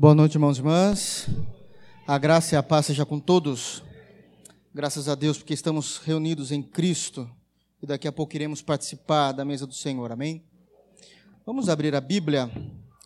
[0.00, 1.28] Boa noite, irmãos e irmãs.
[2.06, 3.82] A graça e a paz seja com todos.
[4.74, 7.30] Graças a Deus, porque estamos reunidos em Cristo
[7.82, 10.10] e daqui a pouco iremos participar da mesa do Senhor.
[10.10, 10.42] Amém?
[11.44, 12.50] Vamos abrir a Bíblia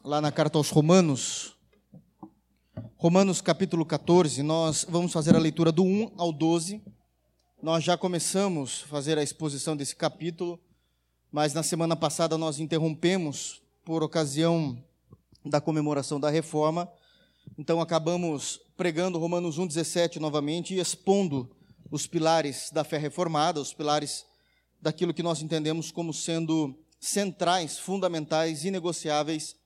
[0.05, 1.57] lá na carta aos Romanos.
[2.97, 4.41] Romanos capítulo 14.
[4.45, 6.81] Nós vamos fazer a leitura do 1 ao 12.
[7.61, 10.61] Nós já começamos a fazer a exposição desse capítulo,
[11.33, 14.81] mas na semana passada nós interrompemos por ocasião
[15.45, 16.91] da comemoração da reforma.
[17.59, 21.51] Então acabamos pregando Romanos 1:17 novamente e expondo
[21.91, 24.25] os pilares da fé reformada, os pilares
[24.81, 29.57] daquilo que nós entendemos como sendo centrais, fundamentais, inegociáveis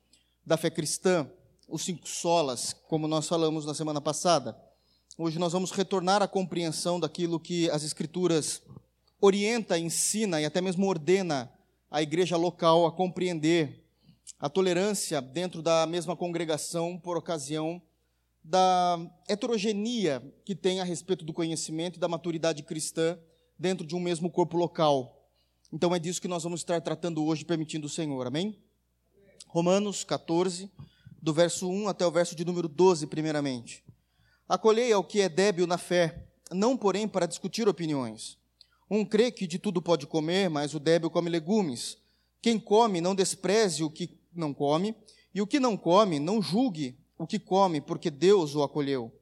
[0.45, 1.31] da fé cristã,
[1.69, 4.57] os cinco solas, como nós falamos na semana passada.
[5.17, 8.63] Hoje nós vamos retornar à compreensão daquilo que as escrituras
[9.21, 11.53] orienta, ensina e até mesmo ordena
[11.91, 13.85] a igreja local a compreender
[14.39, 17.83] a tolerância dentro da mesma congregação por ocasião
[18.43, 23.19] da heterogeneia que tem a respeito do conhecimento e da maturidade cristã
[23.59, 25.29] dentro de um mesmo corpo local.
[25.73, 28.27] Então é disso que nós vamos estar tratando hoje, permitindo o Senhor.
[28.27, 28.59] Amém?
[29.49, 30.71] Romanos 14,
[31.21, 33.85] do verso 1 até o verso de número 12, primeiramente.
[34.49, 38.39] Acolhei ao que é débil na fé, não porém para discutir opiniões.
[38.91, 41.99] Um crê que de tudo pode comer, mas o débil come legumes.
[42.41, 44.95] Quem come, não despreze o que não come,
[45.35, 49.13] e o que não come, não julgue o que come, porque Deus o acolheu.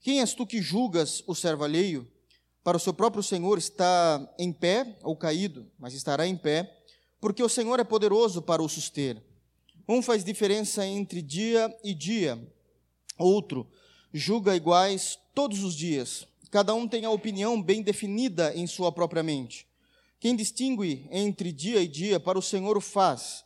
[0.00, 2.06] Quem és tu que julgas o servo alheio?
[2.62, 6.70] Para o seu próprio Senhor está em pé ou caído, mas estará em pé,
[7.20, 9.22] porque o Senhor é poderoso para o suster.
[9.88, 12.38] Um faz diferença entre dia e dia,
[13.18, 13.66] outro
[14.14, 16.24] julga iguais todos os dias.
[16.48, 19.66] Cada um tem a opinião bem definida em sua própria mente.
[20.20, 23.44] Quem distingue entre dia e dia, para o Senhor o faz.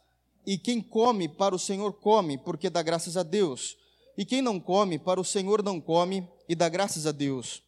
[0.51, 3.77] E quem come, para o Senhor come, porque dá graças a Deus.
[4.17, 7.63] E quem não come, para o Senhor não come, e dá graças a Deus.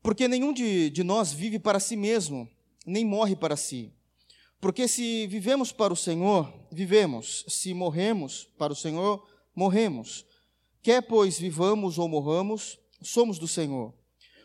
[0.00, 2.48] Porque nenhum de, de nós vive para si mesmo,
[2.86, 3.92] nem morre para si.
[4.60, 7.44] Porque se vivemos para o Senhor, vivemos.
[7.48, 10.24] Se morremos para o Senhor, morremos.
[10.80, 13.92] Quer, pois, vivamos ou morramos, somos do Senhor.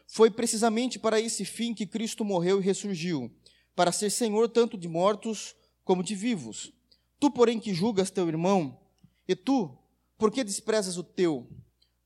[0.07, 3.31] Foi precisamente para esse fim que Cristo morreu e ressurgiu,
[3.75, 5.53] para ser Senhor tanto de mortos
[5.83, 6.75] como de vivos.
[7.19, 8.79] Tu, porém, que julgas teu irmão,
[9.27, 9.77] e tu,
[10.17, 11.47] por que desprezas o teu?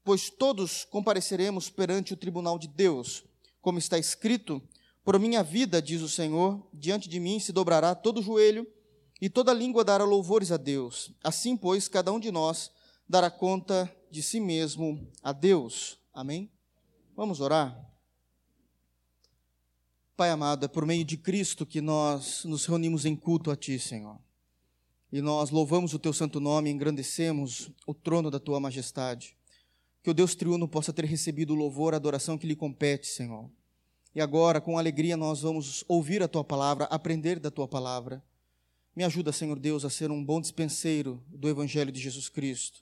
[0.04, 3.24] Pois todos compareceremos perante o tribunal de Deus,
[3.62, 4.62] como está escrito:
[5.04, 8.66] Por minha vida, diz o Senhor, diante de mim se dobrará todo joelho
[9.22, 11.14] e toda língua dará louvores a Deus.
[11.24, 12.72] Assim, pois, cada um de nós
[13.08, 16.00] dará conta de si mesmo a Deus.
[16.14, 16.52] Amém?
[17.16, 17.78] Vamos orar?
[20.18, 23.80] Pai amado, é por meio de Cristo que nós nos reunimos em culto a Ti,
[23.80, 24.20] Senhor.
[25.12, 29.36] E nós louvamos o Teu santo nome, engrandecemos o trono da Tua majestade.
[30.02, 33.50] Que o Deus triuno possa ter recebido o louvor, a adoração que lhe compete, Senhor.
[34.16, 38.24] E agora, com alegria, nós vamos ouvir a Tua palavra, aprender da Tua palavra.
[38.96, 42.80] Me ajuda, Senhor Deus, a ser um bom dispenseiro do Evangelho de Jesus Cristo.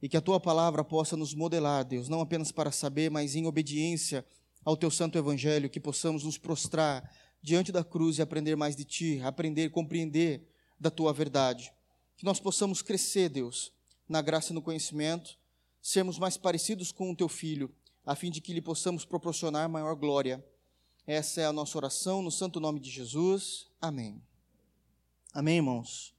[0.00, 3.46] E que a Tua palavra possa nos modelar, Deus, não apenas para saber, mas em
[3.46, 4.24] obediência
[4.64, 7.10] ao teu santo evangelho, que possamos nos prostrar
[7.42, 10.48] diante da cruz e aprender mais de ti, aprender compreender
[10.82, 11.72] da tua verdade.
[12.16, 13.72] Que nós possamos crescer, Deus,
[14.08, 15.38] na graça e no conhecimento,
[15.80, 17.72] sermos mais parecidos com o teu filho,
[18.04, 20.44] a fim de que lhe possamos proporcionar maior glória.
[21.06, 23.68] Essa é a nossa oração no santo nome de Jesus.
[23.80, 24.20] Amém.
[25.32, 26.12] Amém, irmãos.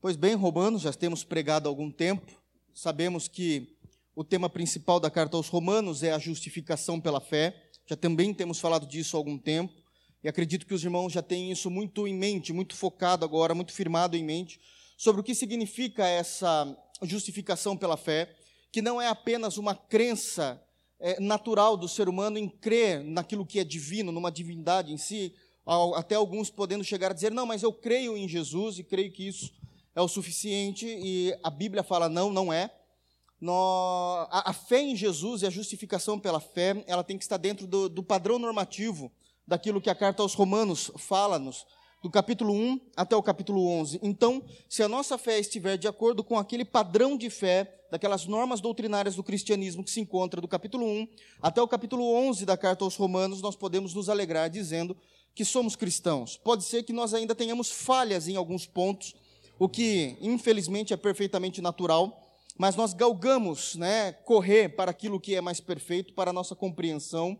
[0.00, 3.76] Pois bem, Romanos, já temos pregado há algum tempo, sabemos que
[4.16, 7.70] o tema principal da carta aos Romanos é a justificação pela fé.
[7.86, 9.83] Já também temos falado disso há algum tempo.
[10.24, 13.74] E acredito que os irmãos já têm isso muito em mente, muito focado agora, muito
[13.74, 14.58] firmado em mente,
[14.96, 18.34] sobre o que significa essa justificação pela fé,
[18.72, 20.58] que não é apenas uma crença
[20.98, 25.34] é, natural do ser humano em crer naquilo que é divino, numa divindade em si,
[25.94, 29.28] até alguns podendo chegar a dizer: não, mas eu creio em Jesus e creio que
[29.28, 29.52] isso
[29.94, 32.70] é o suficiente, e a Bíblia fala: não, não é.
[34.30, 37.66] A, a, fé em Jesus e a justificação pela fé, ela tem que estar dentro
[37.66, 39.12] do, do padrão normativo
[39.46, 41.66] daquilo que a carta aos Romanos fala-nos,
[42.02, 43.98] do capítulo 1 até o capítulo 11.
[44.02, 48.60] Então, se a nossa fé estiver de acordo com aquele padrão de fé, daquelas normas
[48.60, 51.08] doutrinárias do cristianismo que se encontra do capítulo 1
[51.40, 54.96] até o capítulo 11 da carta aos Romanos, nós podemos nos alegrar dizendo
[55.34, 56.36] que somos cristãos.
[56.36, 59.14] Pode ser que nós ainda tenhamos falhas em alguns pontos,
[59.58, 62.20] o que infelizmente é perfeitamente natural
[62.56, 67.38] mas nós galgamos né, correr para aquilo que é mais perfeito, para a nossa compreensão,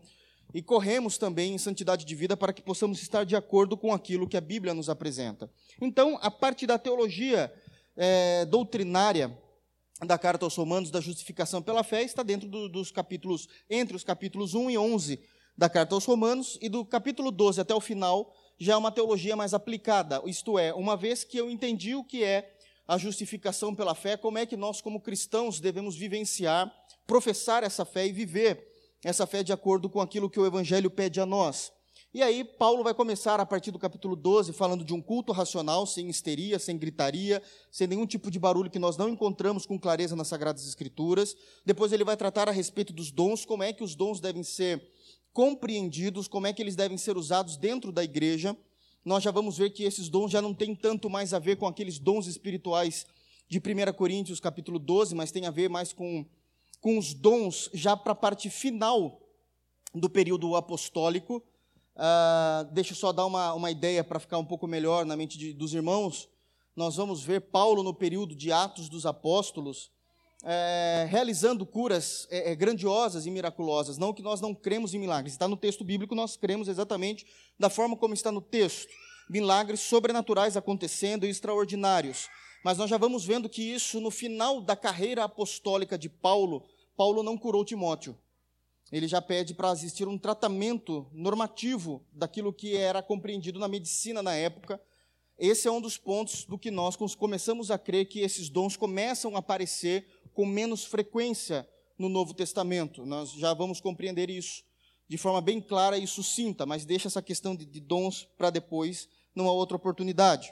[0.53, 4.27] e corremos também em santidade de vida para que possamos estar de acordo com aquilo
[4.27, 5.49] que a Bíblia nos apresenta.
[5.81, 7.53] Então, a parte da teologia
[7.95, 9.37] é, doutrinária,
[10.05, 14.03] da carta aos Romanos da justificação pela fé está dentro do, dos capítulos, entre os
[14.03, 15.19] capítulos 1 e 11
[15.57, 19.35] da carta aos Romanos, e do capítulo 12 até o final já é uma teologia
[19.35, 22.55] mais aplicada, isto é, uma vez que eu entendi o que é
[22.87, 26.71] a justificação pela fé, como é que nós, como cristãos, devemos vivenciar,
[27.07, 28.74] professar essa fé e viver
[29.05, 31.71] essa fé de acordo com aquilo que o Evangelho pede a nós.
[32.11, 35.85] E aí, Paulo vai começar a partir do capítulo 12, falando de um culto racional,
[35.85, 40.15] sem histeria, sem gritaria, sem nenhum tipo de barulho que nós não encontramos com clareza
[40.15, 41.35] nas Sagradas Escrituras.
[41.63, 44.81] Depois, ele vai tratar a respeito dos dons, como é que os dons devem ser
[45.31, 48.57] compreendidos, como é que eles devem ser usados dentro da igreja.
[49.03, 51.67] Nós já vamos ver que esses dons já não têm tanto mais a ver com
[51.67, 53.05] aqueles dons espirituais
[53.47, 56.25] de 1 Coríntios, capítulo 12, mas tem a ver mais com
[56.85, 59.19] com os dons já para a parte final
[59.91, 61.37] do período apostólico.
[61.95, 65.35] Uh, deixa eu só dar uma, uma ideia para ficar um pouco melhor na mente
[65.35, 66.29] de, dos irmãos.
[66.75, 69.89] Nós vamos ver Paulo no período de Atos dos Apóstolos
[70.43, 73.97] é, realizando curas é, é, grandiosas e miraculosas.
[73.97, 75.33] Não que nós não cremos em milagres.
[75.33, 77.25] Está no texto bíblico, nós cremos exatamente
[77.57, 78.93] da forma como está no texto.
[79.27, 82.29] Milagres sobrenaturais acontecendo e extraordinários.
[82.63, 86.63] Mas nós já vamos vendo que isso, no final da carreira apostólica de Paulo,
[86.95, 88.17] Paulo não curou Timóteo.
[88.91, 94.35] Ele já pede para existir um tratamento normativo daquilo que era compreendido na medicina na
[94.35, 94.79] época.
[95.37, 99.35] Esse é um dos pontos do que nós começamos a crer que esses dons começam
[99.35, 103.05] a aparecer com menos frequência no Novo Testamento.
[103.05, 104.63] Nós já vamos compreender isso
[105.07, 109.07] de forma bem clara e sucinta, mas deixa essa questão de, de dons para depois,
[109.35, 110.51] numa outra oportunidade.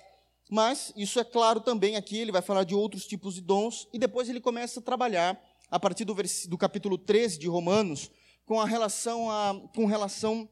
[0.49, 3.97] Mas isso é claro também aqui, ele vai falar de outros tipos de dons, e
[3.97, 5.41] depois ele começa a trabalhar
[5.73, 6.15] a partir do,
[6.47, 8.11] do capítulo 13 de Romanos,
[8.45, 10.47] com, a relação a, com relação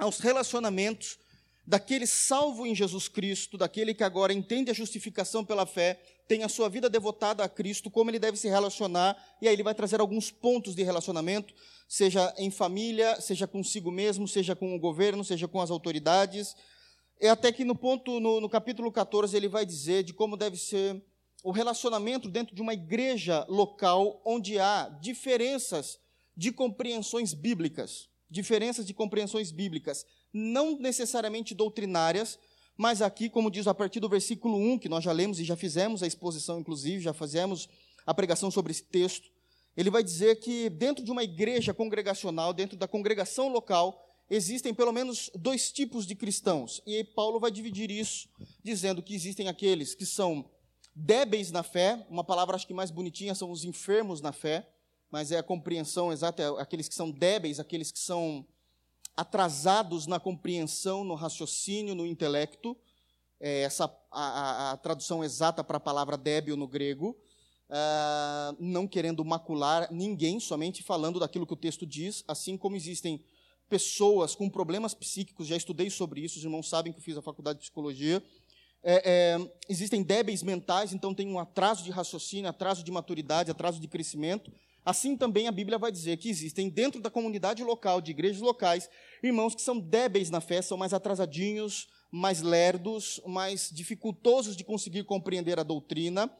[0.00, 1.16] aos relacionamentos
[1.64, 6.48] daquele salvo em Jesus Cristo, daquele que agora entende a justificação pela fé, tem a
[6.48, 10.00] sua vida devotada a Cristo, como ele deve se relacionar, e aí ele vai trazer
[10.00, 11.54] alguns pontos de relacionamento,
[11.88, 16.56] seja em família, seja consigo mesmo, seja com o governo, seja com as autoridades.
[17.20, 20.56] É até que no ponto, no, no capítulo 14, ele vai dizer de como deve
[20.56, 21.00] ser
[21.42, 25.98] o relacionamento dentro de uma igreja local onde há diferenças
[26.36, 32.38] de compreensões bíblicas, diferenças de compreensões bíblicas, não necessariamente doutrinárias,
[32.76, 35.56] mas aqui, como diz a partir do versículo 1, que nós já lemos e já
[35.56, 37.68] fizemos a exposição, inclusive, já fizemos
[38.06, 39.28] a pregação sobre esse texto,
[39.76, 44.92] ele vai dizer que dentro de uma igreja congregacional, dentro da congregação local, existem pelo
[44.92, 46.82] menos dois tipos de cristãos.
[46.86, 48.28] E Paulo vai dividir isso,
[48.62, 50.48] dizendo que existem aqueles que são
[50.98, 54.68] débeis na fé, uma palavra acho que mais bonitinha são os enfermos na fé,
[55.10, 58.44] mas é a compreensão exata, é aqueles que são débeis, aqueles que são
[59.16, 62.76] atrasados na compreensão, no raciocínio, no intelecto.
[63.40, 67.16] É essa a, a, a tradução exata para a palavra débil no grego.
[67.70, 73.22] Uh, não querendo macular ninguém, somente falando daquilo que o texto diz, assim como existem
[73.68, 77.22] pessoas com problemas psíquicos, já estudei sobre isso, os irmãos sabem que eu fiz a
[77.22, 78.22] faculdade de psicologia,
[78.82, 83.80] é, é, existem débeis mentais, então tem um atraso de raciocínio, atraso de maturidade, atraso
[83.80, 84.52] de crescimento.
[84.84, 88.88] Assim também a Bíblia vai dizer que existem dentro da comunidade local, de igrejas locais,
[89.22, 95.04] irmãos que são débeis na fé, são mais atrasadinhos, mais lerdos, mais dificultosos de conseguir
[95.04, 96.30] compreender a doutrina,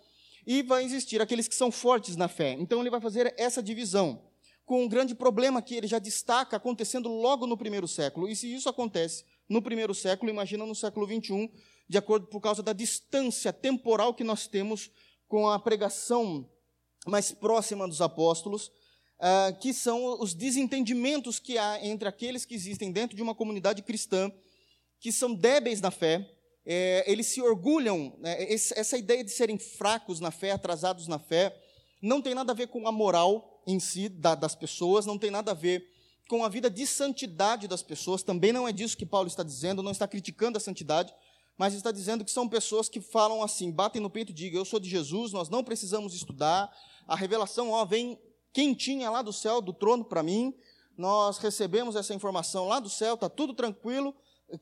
[0.46, 2.52] e vai existir aqueles que são fortes na fé.
[2.58, 4.22] Então ele vai fazer essa divisão,
[4.64, 8.28] com um grande problema que ele já destaca acontecendo logo no primeiro século.
[8.28, 11.48] E se isso acontece no primeiro século, imagina no século 21,
[11.88, 14.90] de acordo por causa da distância temporal que nós temos
[15.26, 16.48] com a pregação
[17.06, 18.68] mais próxima dos apóstolos,
[19.18, 23.82] uh, que são os desentendimentos que há entre aqueles que existem dentro de uma comunidade
[23.82, 24.30] cristã,
[25.00, 26.28] que são débeis na fé,
[26.70, 31.56] é, eles se orgulham, né, essa ideia de serem fracos na fé, atrasados na fé,
[32.02, 35.30] não tem nada a ver com a moral em si da, das pessoas, não tem
[35.30, 35.86] nada a ver
[36.28, 39.82] com a vida de santidade das pessoas, também não é disso que Paulo está dizendo,
[39.82, 41.12] não está criticando a santidade,
[41.56, 44.64] mas está dizendo que são pessoas que falam assim, batem no peito e digam: Eu
[44.64, 46.70] sou de Jesus, nós não precisamos estudar,
[47.06, 48.20] a revelação ó, vem
[48.52, 50.54] quentinha lá do céu, do trono para mim,
[50.96, 54.14] nós recebemos essa informação lá do céu, está tudo tranquilo.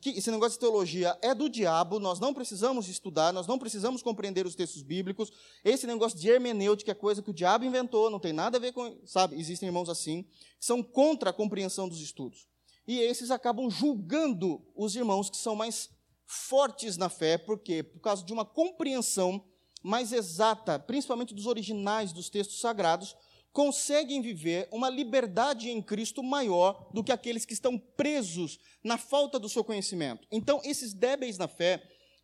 [0.05, 4.45] Esse negócio de teologia é do diabo, nós não precisamos estudar, nós não precisamos compreender
[4.45, 5.31] os textos bíblicos.
[5.63, 8.73] Esse negócio de hermenêutica é coisa que o diabo inventou, não tem nada a ver
[8.73, 8.97] com.
[9.05, 12.47] Sabe, existem irmãos assim, que são contra a compreensão dos estudos.
[12.85, 15.89] E esses acabam julgando os irmãos que são mais
[16.25, 17.81] fortes na fé, por quê?
[17.81, 19.41] Por causa de uma compreensão
[19.81, 23.15] mais exata, principalmente dos originais dos textos sagrados,
[23.51, 29.39] conseguem viver uma liberdade em Cristo maior do que aqueles que estão presos na falta
[29.39, 30.27] do seu conhecimento.
[30.31, 31.81] Então, esses débeis na fé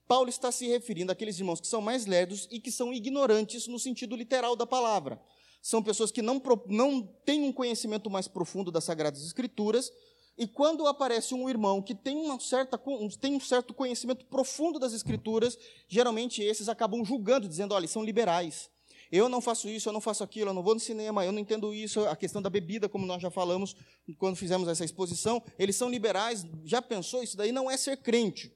[0.07, 3.79] Paulo está se referindo àqueles irmãos que são mais lerdos e que são ignorantes no
[3.79, 5.21] sentido literal da palavra.
[5.61, 9.91] São pessoas que não, não têm um conhecimento mais profundo das Sagradas Escrituras,
[10.37, 12.77] e quando aparece um irmão que tem, uma certa,
[13.21, 18.69] tem um certo conhecimento profundo das Escrituras, geralmente esses acabam julgando, dizendo: olha, são liberais.
[19.11, 21.39] Eu não faço isso, eu não faço aquilo, eu não vou no cinema, eu não
[21.39, 23.75] entendo isso, a questão da bebida, como nós já falamos
[24.17, 27.23] quando fizemos essa exposição, eles são liberais, já pensou?
[27.23, 28.55] Isso daí não é ser crente.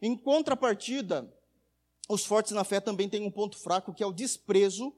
[0.00, 1.32] Em contrapartida,
[2.08, 4.94] os fortes na fé também têm um ponto fraco, que é o desprezo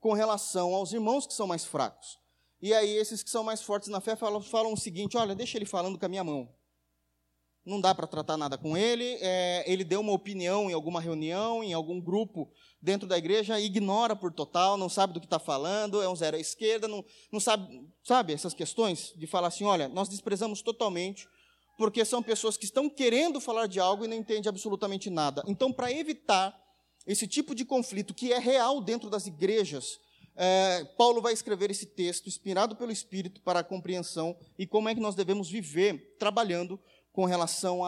[0.00, 2.18] com relação aos irmãos que são mais fracos.
[2.60, 5.58] E aí, esses que são mais fortes na fé falam, falam o seguinte: olha, deixa
[5.58, 6.48] ele falando com a minha mão
[7.66, 9.18] não dá para tratar nada com ele.
[9.20, 12.48] É, ele deu uma opinião em alguma reunião, em algum grupo
[12.80, 16.36] dentro da igreja, ignora por total, não sabe do que está falando, é um zero
[16.36, 21.26] à esquerda, não, não sabe, sabe essas questões de falar assim, olha, nós desprezamos totalmente,
[21.76, 25.42] porque são pessoas que estão querendo falar de algo e não entendem absolutamente nada.
[25.48, 26.56] Então, para evitar
[27.04, 29.98] esse tipo de conflito que é real dentro das igrejas,
[30.36, 34.94] é, Paulo vai escrever esse texto, inspirado pelo Espírito, para a compreensão e como é
[34.94, 36.78] que nós devemos viver trabalhando
[37.16, 37.80] com relação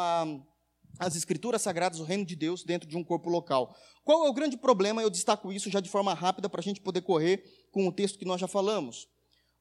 [0.98, 3.76] às escrituras sagradas, o reino de Deus dentro de um corpo local.
[4.02, 5.02] Qual é o grande problema?
[5.02, 8.18] Eu destaco isso já de forma rápida para a gente poder correr com o texto
[8.18, 9.06] que nós já falamos.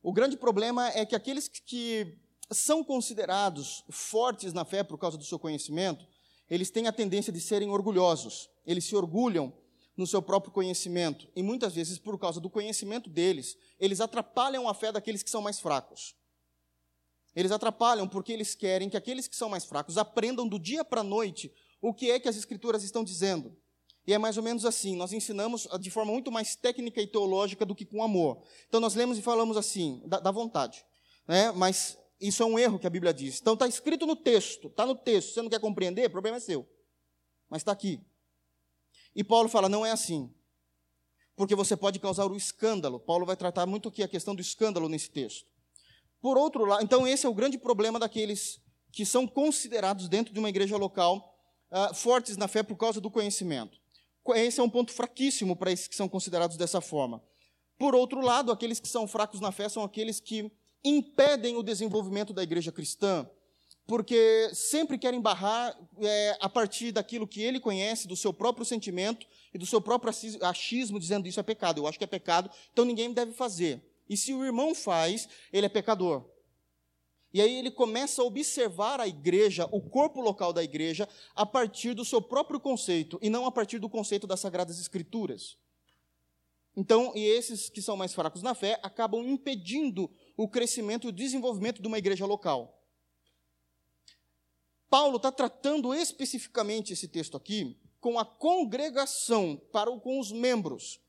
[0.01, 2.17] O grande problema é que aqueles que
[2.49, 6.07] são considerados fortes na fé por causa do seu conhecimento,
[6.49, 8.49] eles têm a tendência de serem orgulhosos.
[8.65, 9.51] Eles se orgulham
[9.97, 11.27] no seu próprio conhecimento.
[11.35, 15.41] E muitas vezes, por causa do conhecimento deles, eles atrapalham a fé daqueles que são
[15.41, 16.15] mais fracos.
[17.37, 21.01] Eles atrapalham porque eles querem que aqueles que são mais fracos aprendam do dia para
[21.01, 23.55] a noite o que é que as Escrituras estão dizendo.
[24.07, 27.63] E é mais ou menos assim: nós ensinamos de forma muito mais técnica e teológica
[27.63, 28.41] do que com amor.
[28.67, 30.83] Então nós lemos e falamos assim, da, da vontade.
[31.27, 31.51] Né?
[31.51, 33.39] Mas isso é um erro que a Bíblia diz.
[33.39, 35.35] Então está escrito no texto, está no texto.
[35.35, 36.07] Você não quer compreender?
[36.07, 36.67] O problema é seu.
[37.47, 38.01] Mas está aqui.
[39.15, 40.33] E Paulo fala: não é assim.
[41.35, 42.99] Porque você pode causar o escândalo.
[42.99, 45.55] Paulo vai tratar muito aqui a questão do escândalo nesse texto.
[46.21, 48.59] Por outro lado, então esse é o grande problema daqueles
[48.91, 51.35] que são considerados dentro de uma igreja local
[51.71, 53.77] uh, fortes na fé por causa do conhecimento.
[54.35, 57.23] Esse é um ponto fraquíssimo para esses que são considerados dessa forma.
[57.77, 60.51] Por outro lado, aqueles que são fracos na fé são aqueles que
[60.83, 63.29] impedem o desenvolvimento da igreja cristã,
[63.85, 69.25] porque sempre querem barrar é, a partir daquilo que ele conhece, do seu próprio sentimento
[69.53, 71.79] e do seu próprio achismo, dizendo isso é pecado.
[71.79, 73.81] Eu acho que é pecado, então ninguém deve fazer.
[74.09, 76.25] E se o irmão faz, ele é pecador.
[77.33, 81.93] E aí ele começa a observar a igreja, o corpo local da igreja, a partir
[81.93, 85.57] do seu próprio conceito, e não a partir do conceito das Sagradas Escrituras.
[86.75, 91.13] Então, e esses que são mais fracos na fé acabam impedindo o crescimento e o
[91.13, 92.81] desenvolvimento de uma igreja local.
[94.89, 101.01] Paulo está tratando especificamente esse texto aqui com a congregação, para com os membros.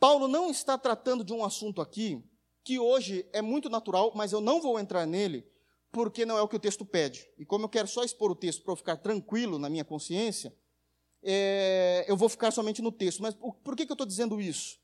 [0.00, 2.24] Paulo não está tratando de um assunto aqui
[2.64, 5.46] que hoje é muito natural, mas eu não vou entrar nele
[5.92, 7.28] porque não é o que o texto pede.
[7.36, 10.54] E como eu quero só expor o texto para eu ficar tranquilo na minha consciência,
[11.22, 13.20] é, eu vou ficar somente no texto.
[13.20, 14.78] Mas por que, que eu estou dizendo isso?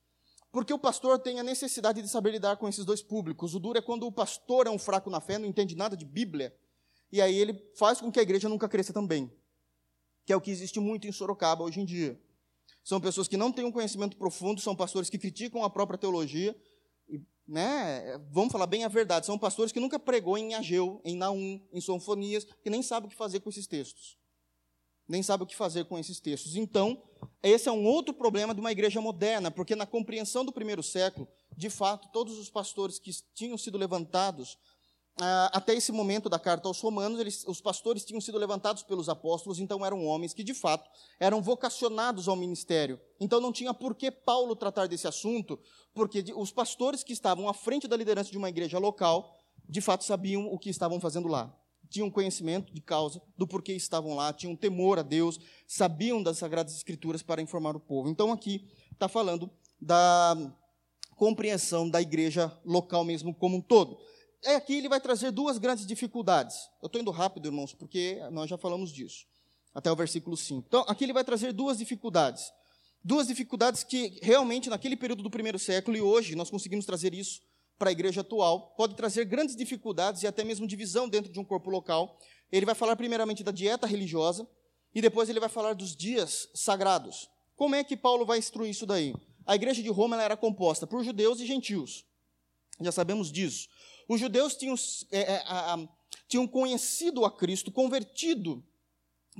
[0.52, 3.54] Porque o pastor tem a necessidade de saber lidar com esses dois públicos.
[3.54, 6.04] O duro é quando o pastor é um fraco na fé, não entende nada de
[6.04, 6.54] Bíblia,
[7.11, 9.32] e aí ele faz com que a igreja nunca cresça também.
[10.25, 12.20] Que é o que existe muito em Sorocaba hoje em dia.
[12.87, 16.57] São pessoas que não têm um conhecimento profundo, são pastores que criticam a própria teologia.
[17.09, 21.16] E, né, vamos falar bem a verdade, são pastores que nunca pregou em Ageu, em
[21.16, 24.16] Naum, em Sonfonias, que nem sabem o que fazer com esses textos.
[25.09, 26.55] Nem sabem o que fazer com esses textos.
[26.55, 27.02] Então,
[27.43, 31.26] esse é um outro problema de uma igreja moderna, porque na compreensão do primeiro século,
[31.57, 34.57] de fato, todos os pastores que tinham sido levantados
[35.18, 39.58] até esse momento da carta aos Romanos, eles, os pastores tinham sido levantados pelos apóstolos,
[39.58, 43.00] então eram homens que, de fato, eram vocacionados ao ministério.
[43.18, 45.58] Então não tinha por que Paulo tratar desse assunto,
[45.94, 50.04] porque os pastores que estavam à frente da liderança de uma igreja local, de fato
[50.04, 51.54] sabiam o que estavam fazendo lá.
[51.88, 56.76] Tinham conhecimento de causa do porquê estavam lá, tinham temor a Deus, sabiam das Sagradas
[56.76, 58.11] Escrituras para informar o povo.
[58.11, 59.49] Então aqui está falando
[59.80, 60.37] da
[61.14, 63.99] compreensão da igreja local mesmo como um todo
[64.46, 66.56] é aqui ele vai trazer duas grandes dificuldades.
[66.80, 69.26] Eu estou indo rápido, irmãos, porque nós já falamos disso.
[69.74, 70.64] Até o versículo 5.
[70.66, 72.52] Então, aqui ele vai trazer duas dificuldades.
[73.04, 77.40] Duas dificuldades que realmente naquele período do primeiro século e hoje nós conseguimos trazer isso
[77.78, 81.44] para a igreja atual, pode trazer grandes dificuldades e até mesmo divisão dentro de um
[81.44, 82.18] corpo local.
[82.50, 84.48] Ele vai falar primeiramente da dieta religiosa
[84.94, 87.28] e depois ele vai falar dos dias sagrados.
[87.54, 89.14] Como é que Paulo vai instruir isso daí?
[89.44, 92.04] A igreja de Roma era composta por judeus e gentios.
[92.80, 93.68] Já sabemos disso.
[94.08, 94.75] Os judeus tinham,
[95.10, 95.88] é, é, a, a,
[96.28, 98.64] tinham conhecido a Cristo, convertido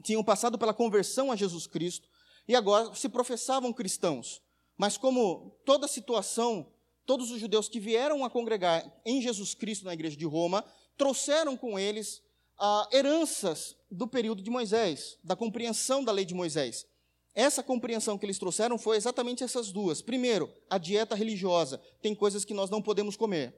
[0.03, 2.09] tinham passado pela conversão a Jesus Cristo
[2.47, 4.43] e agora se professavam cristãos.
[4.77, 6.71] Mas como toda situação,
[7.05, 10.65] todos os judeus que vieram a congregar em Jesus Cristo na igreja de Roma,
[10.97, 12.23] trouxeram com eles
[12.59, 16.87] ah, heranças do período de Moisés, da compreensão da lei de Moisés.
[17.35, 20.01] Essa compreensão que eles trouxeram foi exatamente essas duas.
[20.01, 21.79] Primeiro, a dieta religiosa.
[22.01, 23.55] Tem coisas que nós não podemos comer.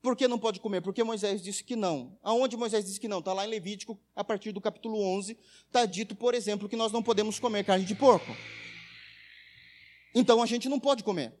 [0.00, 0.80] Por que não pode comer?
[0.80, 2.16] Porque Moisés disse que não.
[2.22, 3.18] Aonde Moisés disse que não?
[3.18, 5.36] Está lá em Levítico, a partir do capítulo 11,
[5.66, 8.30] está dito, por exemplo, que nós não podemos comer carne de porco.
[10.14, 11.34] Então a gente não pode comer.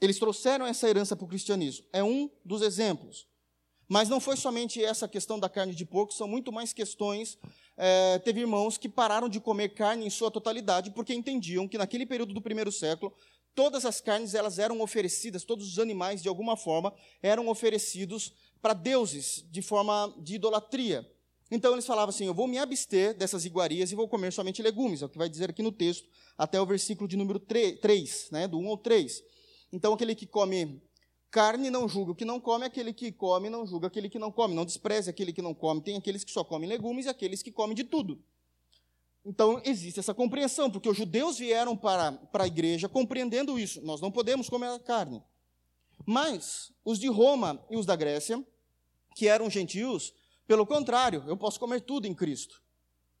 [0.00, 1.84] Eles trouxeram essa herança para o cristianismo.
[1.92, 3.28] É um dos exemplos.
[3.88, 7.36] Mas não foi somente essa questão da carne de porco, são muito mais questões.
[7.76, 12.06] É, teve irmãos que pararam de comer carne em sua totalidade porque entendiam que naquele
[12.06, 13.12] período do primeiro século
[13.54, 16.92] todas as carnes elas eram oferecidas, todos os animais de alguma forma
[17.22, 21.08] eram oferecidos para deuses de forma de idolatria.
[21.50, 25.02] Então eles falavam assim: eu vou me abster dessas iguarias e vou comer somente legumes,
[25.02, 28.46] é o que vai dizer aqui no texto, até o versículo de número 3, né,
[28.46, 29.22] do 1 ao 3.
[29.72, 30.82] Então aquele que come
[31.30, 34.32] Carne não julga o que não come, aquele que come não julga aquele que não
[34.32, 35.80] come, não despreze aquele que não come.
[35.80, 38.20] Tem aqueles que só comem legumes e aqueles que comem de tudo.
[39.24, 43.80] Então existe essa compreensão, porque os judeus vieram para, para a igreja compreendendo isso.
[43.82, 45.22] Nós não podemos comer a carne.
[46.06, 48.42] Mas os de Roma e os da Grécia,
[49.14, 50.14] que eram gentios,
[50.46, 52.62] pelo contrário, eu posso comer tudo em Cristo.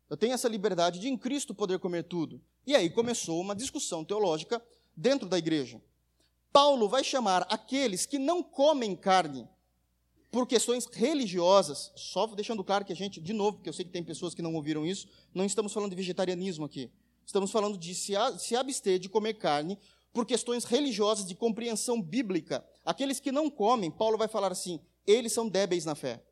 [0.08, 2.40] Eu tenho essa liberdade de em Cristo poder comer tudo.
[2.66, 4.62] E aí começou uma discussão teológica
[4.96, 5.80] dentro da igreja.
[6.52, 9.48] Paulo vai chamar aqueles que não comem carne
[10.30, 13.90] por questões religiosas, só deixando claro que a gente, de novo, porque eu sei que
[13.90, 16.90] tem pessoas que não ouviram isso, não estamos falando de vegetarianismo aqui.
[17.26, 19.78] Estamos falando de se, se abster de comer carne
[20.12, 22.64] por questões religiosas de compreensão bíblica.
[22.84, 26.22] Aqueles que não comem, Paulo vai falar assim, eles são débeis na fé.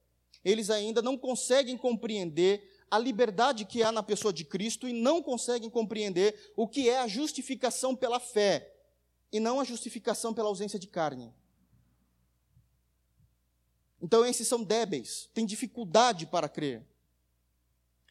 [0.45, 5.23] Eles ainda não conseguem compreender a liberdade que há na pessoa de Cristo e não
[5.23, 8.75] conseguem compreender o que é a justificação pela fé
[9.33, 11.33] e não a justificação pela ausência de carne.
[14.00, 16.87] Então, esses são débeis, têm dificuldade para crer.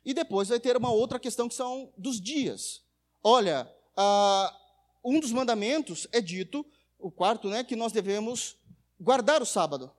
[0.03, 2.81] E depois vai ter uma outra questão que são dos dias.
[3.23, 3.69] Olha,
[5.03, 6.65] um dos mandamentos é dito,
[6.99, 8.57] o quarto, né, que nós devemos
[8.99, 9.91] guardar o sábado.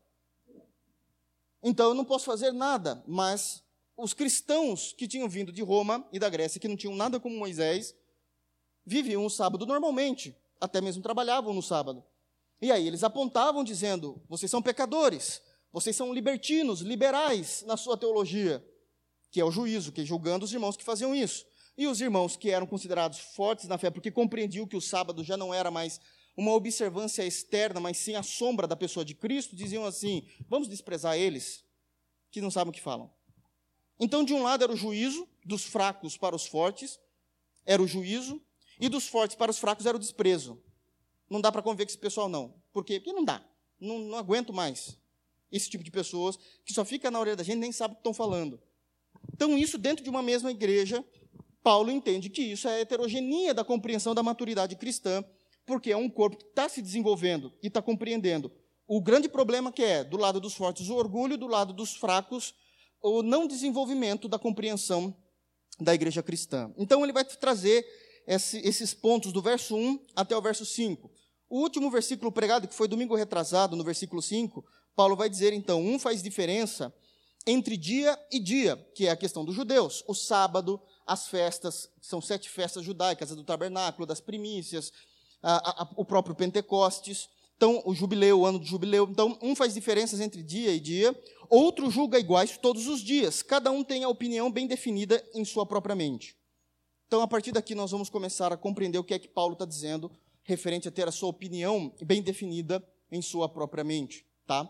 [1.62, 3.62] Então eu não posso fazer nada, mas
[3.96, 7.36] os cristãos que tinham vindo de Roma e da Grécia, que não tinham nada como
[7.36, 7.94] Moisés,
[8.86, 12.04] viviam o sábado normalmente até mesmo trabalhavam no sábado.
[12.60, 18.64] E aí eles apontavam dizendo: vocês são pecadores, vocês são libertinos, liberais na sua teologia,
[19.30, 21.46] que é o juízo, que é julgando os irmãos que faziam isso.
[21.76, 25.36] E os irmãos que eram considerados fortes na fé, porque compreendiam que o sábado já
[25.36, 26.00] não era mais
[26.36, 31.16] uma observância externa, mas sim a sombra da pessoa de Cristo, diziam assim: vamos desprezar
[31.16, 31.64] eles,
[32.30, 33.10] que não sabem o que falam.
[34.00, 36.98] Então, de um lado era o juízo dos fracos para os fortes,
[37.66, 38.40] era o juízo,
[38.80, 40.62] e dos fortes para os fracos era o desprezo.
[41.28, 42.54] Não dá para conviver com esse pessoal, não.
[42.72, 43.00] Por quê?
[43.00, 43.44] Porque não dá.
[43.80, 44.98] Não, não aguento mais.
[45.50, 48.00] Esse tipo de pessoas que só fica na orelha da gente nem sabe o que
[48.00, 48.60] estão falando.
[49.32, 51.04] Então, isso dentro de uma mesma igreja,
[51.62, 55.24] Paulo entende que isso é a heterogeneia da compreensão da maturidade cristã,
[55.66, 58.50] porque é um corpo que está se desenvolvendo e está compreendendo.
[58.86, 62.54] O grande problema que é, do lado dos fortes, o orgulho, do lado dos fracos,
[63.02, 65.14] o não desenvolvimento da compreensão
[65.78, 66.72] da igreja cristã.
[66.76, 67.86] Então, ele vai trazer
[68.26, 71.10] esse, esses pontos do verso 1 até o verso 5.
[71.50, 74.64] O último versículo pregado, que foi domingo retrasado, no versículo 5,
[74.98, 76.92] Paulo vai dizer então: um faz diferença
[77.46, 80.02] entre dia e dia, que é a questão dos judeus.
[80.08, 84.92] O sábado, as festas, são sete festas judaicas, a do tabernáculo, das primícias,
[85.40, 87.28] a, a, o próprio Pentecostes.
[87.56, 89.06] Então, o jubileu, o ano do jubileu.
[89.08, 91.16] Então, um faz diferenças entre dia e dia,
[91.48, 93.40] outro julga iguais todos os dias.
[93.40, 96.36] Cada um tem a opinião bem definida em sua própria mente.
[97.06, 99.64] Então, a partir daqui, nós vamos começar a compreender o que é que Paulo está
[99.64, 100.10] dizendo,
[100.42, 104.26] referente a ter a sua opinião bem definida em sua própria mente.
[104.44, 104.68] Tá?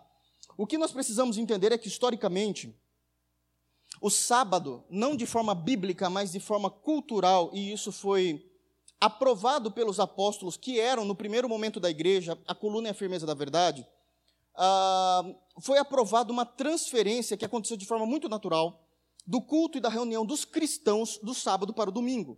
[0.59, 2.75] O que nós precisamos entender é que, historicamente,
[4.01, 8.45] o sábado, não de forma bíblica, mas de forma cultural, e isso foi
[9.01, 13.25] aprovado pelos apóstolos, que eram, no primeiro momento da igreja, a coluna e a firmeza
[13.25, 13.87] da verdade,
[14.57, 18.85] uh, foi aprovada uma transferência que aconteceu de forma muito natural
[19.25, 22.37] do culto e da reunião dos cristãos do sábado para o domingo.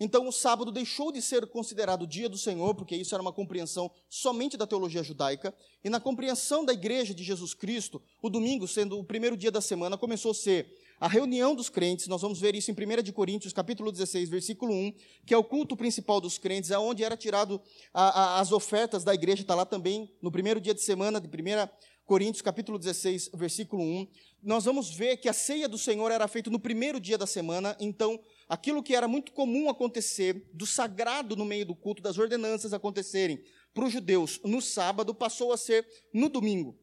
[0.00, 3.90] Então, o sábado deixou de ser considerado dia do Senhor, porque isso era uma compreensão
[4.08, 8.98] somente da teologia judaica, e na compreensão da igreja de Jesus Cristo, o domingo, sendo
[8.98, 12.56] o primeiro dia da semana, começou a ser a reunião dos crentes, nós vamos ver
[12.56, 14.92] isso em 1 de Coríntios, capítulo 16, versículo 1,
[15.24, 17.60] que é o culto principal dos crentes, é onde era tirado
[17.94, 21.28] a, a, as ofertas da igreja, está lá também no primeiro dia de semana de
[21.28, 21.68] 1
[22.04, 24.08] Coríntios, capítulo 16, versículo 1.
[24.42, 27.76] Nós vamos ver que a ceia do Senhor era feita no primeiro dia da semana,
[27.78, 32.72] então aquilo que era muito comum acontecer, do sagrado no meio do culto, das ordenanças
[32.72, 33.42] acontecerem
[33.74, 36.76] para os judeus no sábado, passou a ser no domingo.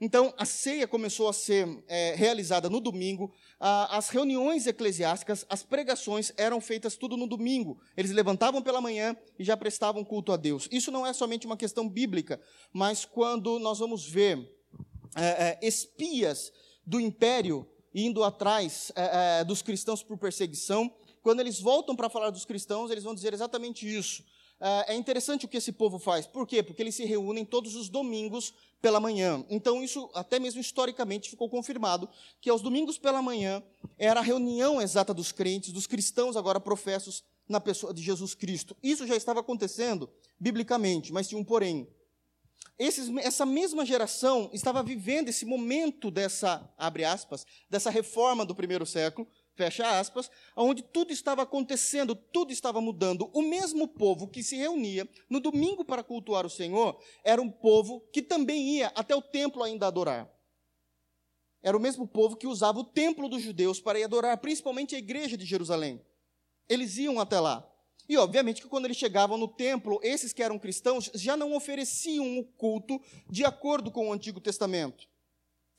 [0.00, 5.62] Então, a ceia começou a ser é, realizada no domingo, a, as reuniões eclesiásticas, as
[5.62, 7.80] pregações eram feitas tudo no domingo.
[7.96, 10.68] Eles levantavam pela manhã e já prestavam culto a Deus.
[10.70, 12.40] Isso não é somente uma questão bíblica,
[12.72, 14.36] mas quando nós vamos ver
[15.16, 16.52] é, é, espias
[16.84, 20.92] do império indo atrás é, é dos cristãos por perseguição,
[21.24, 24.22] quando eles voltam para falar dos cristãos, eles vão dizer exatamente isso.
[24.60, 26.26] É, é interessante o que esse povo faz.
[26.26, 26.62] Por quê?
[26.62, 29.42] Porque eles se reúnem todos os domingos pela manhã.
[29.48, 32.10] Então, isso até mesmo historicamente ficou confirmado,
[32.42, 33.62] que aos domingos pela manhã
[33.96, 38.76] era a reunião exata dos crentes, dos cristãos agora professos na pessoa de Jesus Cristo.
[38.82, 41.88] Isso já estava acontecendo biblicamente, mas tinha um porém.
[42.78, 48.84] Esses, essa mesma geração estava vivendo esse momento dessa, abre aspas, dessa reforma do primeiro
[48.84, 53.30] século, fecha aspas, onde tudo estava acontecendo, tudo estava mudando.
[53.32, 58.00] O mesmo povo que se reunia no domingo para cultuar o Senhor era um povo
[58.12, 60.30] que também ia até o templo ainda adorar.
[61.62, 64.98] Era o mesmo povo que usava o templo dos judeus para ir adorar, principalmente a
[64.98, 66.04] igreja de Jerusalém.
[66.68, 67.66] Eles iam até lá.
[68.06, 72.38] E, obviamente, que quando eles chegavam no templo, esses que eram cristãos já não ofereciam
[72.38, 75.08] o culto de acordo com o Antigo Testamento,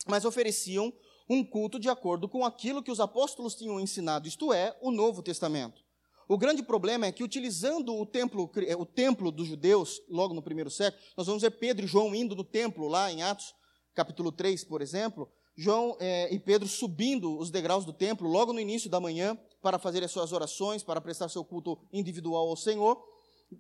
[0.08, 0.92] mas ofereciam
[1.30, 5.24] um culto de acordo com aquilo que os apóstolos tinham ensinado, isto é, o Novo
[5.24, 5.84] Testamento.
[6.28, 10.72] O grande problema é que, utilizando o templo, o templo dos judeus, logo no primeiro
[10.72, 13.54] século, nós vamos ver Pedro e João indo no templo, lá em Atos,
[13.94, 18.60] capítulo 3, por exemplo, João é, e Pedro subindo os degraus do templo, logo no
[18.60, 23.02] início da manhã, para fazer as suas orações, para prestar seu culto individual ao Senhor,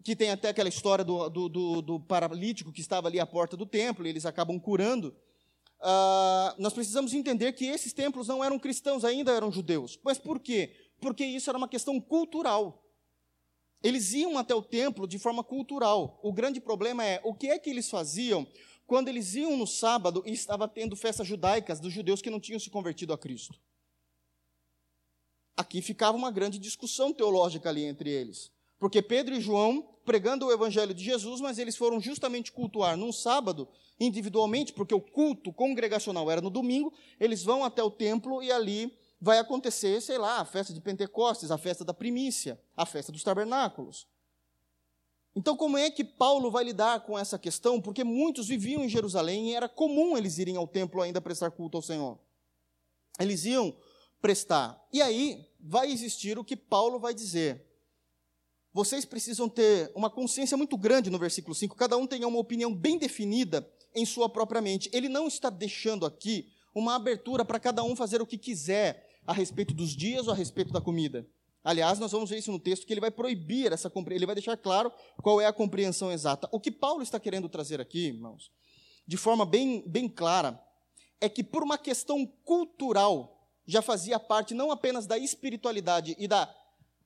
[0.03, 3.55] que tem até aquela história do, do, do, do paralítico que estava ali à porta
[3.55, 5.15] do templo, e eles acabam curando.
[5.85, 9.99] Uh, nós precisamos entender que esses templos não eram cristãos, ainda eram judeus.
[10.03, 10.75] Mas por quê?
[10.99, 12.83] Porque isso era uma questão cultural.
[13.83, 16.19] Eles iam até o templo de forma cultural.
[16.23, 18.47] O grande problema é o que é que eles faziam
[18.87, 22.59] quando eles iam no sábado e estava tendo festas judaicas dos judeus que não tinham
[22.59, 23.53] se convertido a Cristo.
[25.55, 28.51] Aqui ficava uma grande discussão teológica ali entre eles.
[28.79, 33.11] Porque Pedro e João pregando o evangelho de Jesus, mas eles foram justamente cultuar num
[33.11, 33.67] sábado,
[33.99, 38.95] individualmente, porque o culto congregacional era no domingo, eles vão até o templo e ali
[39.19, 43.23] vai acontecer, sei lá, a festa de Pentecostes, a festa da primícia, a festa dos
[43.23, 44.07] tabernáculos.
[45.35, 47.81] Então, como é que Paulo vai lidar com essa questão?
[47.81, 51.77] Porque muitos viviam em Jerusalém e era comum eles irem ao templo ainda prestar culto
[51.77, 52.17] ao Senhor.
[53.19, 53.75] Eles iam
[54.21, 54.81] prestar.
[54.93, 57.65] E aí vai existir o que Paulo vai dizer.
[58.75, 62.75] Vocês precisam ter uma consciência muito grande no versículo 5, cada um tenha uma opinião
[62.75, 64.89] bem definida em sua própria mente.
[64.91, 69.31] Ele não está deixando aqui uma abertura para cada um fazer o que quiser a
[69.31, 71.25] respeito dos dias ou a respeito da comida.
[71.63, 74.57] Aliás, nós vamos ver isso no texto, que ele vai proibir essa ele vai deixar
[74.57, 74.91] claro
[75.23, 76.49] qual é a compreensão exata.
[76.51, 78.51] O que Paulo está querendo trazer aqui, irmãos,
[79.07, 80.61] de forma bem, bem clara,
[81.21, 86.53] é que por uma questão cultural, já fazia parte não apenas da espiritualidade e da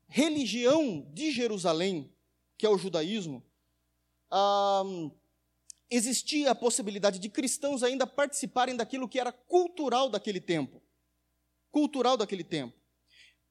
[0.09, 2.11] religião de Jerusalém,
[2.57, 3.43] que é o judaísmo,
[5.89, 10.81] existia a possibilidade de cristãos ainda participarem daquilo que era cultural daquele tempo.
[11.71, 12.77] Cultural daquele tempo.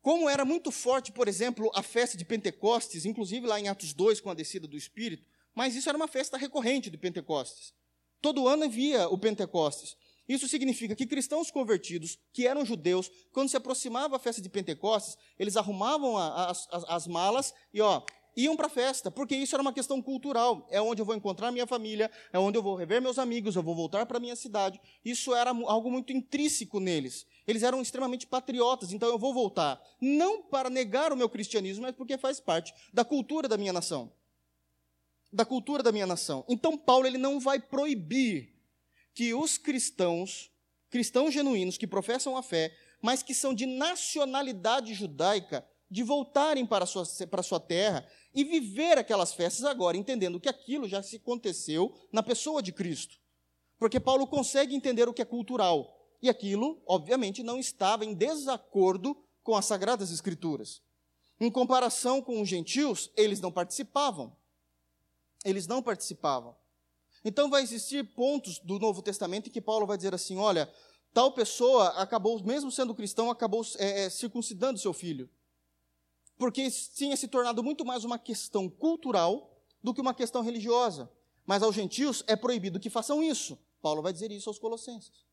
[0.02, 4.20] Como era muito forte, por exemplo, a festa de Pentecostes, inclusive lá em Atos 2,
[4.20, 7.72] com a descida do Espírito, mas isso era uma festa recorrente de Pentecostes.
[8.20, 9.96] Todo ano havia o Pentecostes.
[10.28, 15.16] Isso significa que cristãos convertidos, que eram judeus, quando se aproximava a festa de Pentecostes,
[15.38, 18.02] eles arrumavam a, as, as, as malas e ó,
[18.36, 20.66] iam para a festa, porque isso era uma questão cultural.
[20.70, 23.62] É onde eu vou encontrar minha família, é onde eu vou rever meus amigos, eu
[23.62, 24.80] vou voltar para minha cidade.
[25.04, 27.26] Isso era algo muito intrínseco neles.
[27.46, 29.82] Eles eram extremamente patriotas, então eu vou voltar.
[30.00, 34.12] Não para negar o meu cristianismo, mas porque faz parte da cultura da minha nação.
[35.32, 36.44] Da cultura da minha nação.
[36.48, 38.57] Então Paulo ele não vai proibir
[39.18, 40.48] que os cristãos,
[40.88, 46.86] cristãos genuínos que professam a fé, mas que são de nacionalidade judaica, de voltarem para
[46.86, 51.16] sua, para a sua terra e viver aquelas festas agora, entendendo que aquilo já se
[51.16, 53.18] aconteceu na pessoa de Cristo.
[53.76, 55.98] Porque Paulo consegue entender o que é cultural.
[56.22, 60.80] E aquilo, obviamente, não estava em desacordo com as Sagradas Escrituras.
[61.40, 64.36] Em comparação com os gentios, eles não participavam.
[65.44, 66.54] Eles não participavam.
[67.24, 70.72] Então vai existir pontos do Novo Testamento em que Paulo vai dizer assim: olha,
[71.12, 75.28] tal pessoa acabou, mesmo sendo cristão, acabou é, é, circuncidando seu filho.
[76.36, 81.10] Porque tinha se tornado muito mais uma questão cultural do que uma questão religiosa.
[81.44, 83.58] Mas aos gentios é proibido que façam isso.
[83.82, 85.26] Paulo vai dizer isso aos colossenses.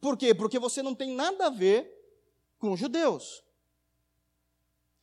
[0.00, 0.34] Por quê?
[0.34, 1.90] Porque você não tem nada a ver
[2.58, 3.42] com os judeus.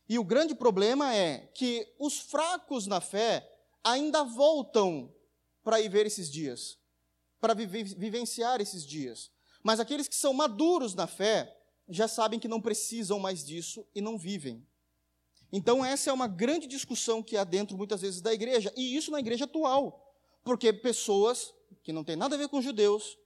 [0.08, 3.50] E o grande problema é que os fracos na fé
[3.82, 5.12] ainda voltam
[5.64, 6.78] para ir ver esses dias,
[7.40, 9.32] para vivenciar esses dias.
[9.62, 14.00] Mas aqueles que são maduros na fé já sabem que não precisam mais disso e
[14.00, 14.64] não vivem.
[15.50, 19.10] Então, essa é uma grande discussão que há dentro, muitas vezes, da igreja, e isso
[19.10, 20.12] na igreja atual.
[20.42, 23.16] Porque pessoas que não têm nada a ver com judeus,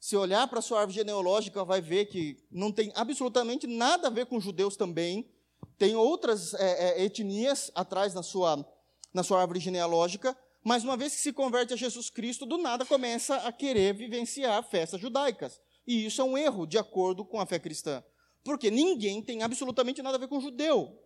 [0.00, 4.10] se olhar para a sua árvore genealógica, vai ver que não tem absolutamente nada a
[4.10, 5.30] ver com judeus também,
[5.76, 8.66] tem outras é, é, etnias atrás na sua,
[9.12, 12.84] na sua árvore genealógica, mas uma vez que se converte a Jesus Cristo, do nada
[12.84, 15.60] começa a querer vivenciar festas judaicas.
[15.86, 18.04] E isso é um erro, de acordo com a fé cristã.
[18.44, 20.98] Porque ninguém tem absolutamente nada a ver com judeu.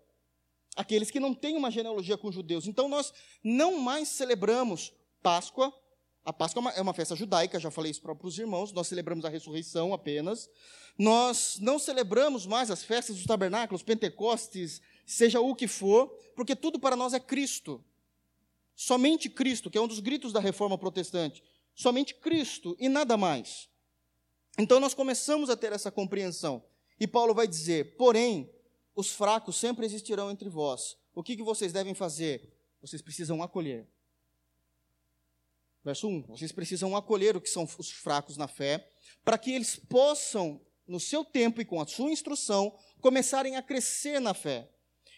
[0.75, 2.67] Aqueles que não têm uma genealogia com judeus.
[2.67, 3.13] Então nós
[3.45, 5.73] não mais celebramos Páscoa.
[6.25, 8.73] A Páscoa é uma, é festa judaica, já falei isso para os irmãos.
[8.73, 10.49] Nós celebramos a ressurreição apenas.
[10.99, 16.79] Nós não celebramos mais as festas dos tabernáculos, Pentecostes, seja o que for, porque tudo
[16.79, 17.85] para nós é Cristo.
[18.85, 21.41] Somente Cristo, que é um dos gritos da reforma protestante.
[21.73, 23.69] Somente Cristo e nada mais.
[24.59, 26.65] Então nós começamos a ter essa compreensão.
[26.99, 28.51] E Paulo vai dizer: porém,
[28.93, 30.97] os fracos sempre existirão entre vós.
[31.15, 32.53] O que, que vocês devem fazer?
[32.81, 33.87] Vocês precisam acolher.
[35.85, 38.91] Verso 1: Vocês precisam acolher o que são os fracos na fé,
[39.25, 44.19] para que eles possam, no seu tempo e com a sua instrução, começarem a crescer
[44.19, 44.69] na fé.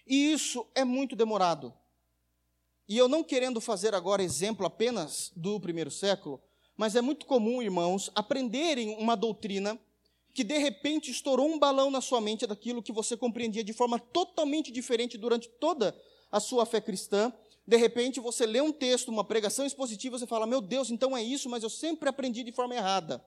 [0.07, 1.73] E isso é muito demorado.
[2.89, 6.41] E eu não querendo fazer agora exemplo apenas do primeiro século,
[6.77, 9.79] mas é muito comum, irmãos, aprenderem uma doutrina
[10.35, 13.99] que de repente estourou um balão na sua mente daquilo que você compreendia de forma
[13.99, 15.97] totalmente diferente durante toda
[16.31, 17.33] a sua fé cristã.
[17.65, 21.23] De repente você lê um texto, uma pregação expositiva, você fala: Meu Deus, então é
[21.23, 23.25] isso, mas eu sempre aprendi de forma errada.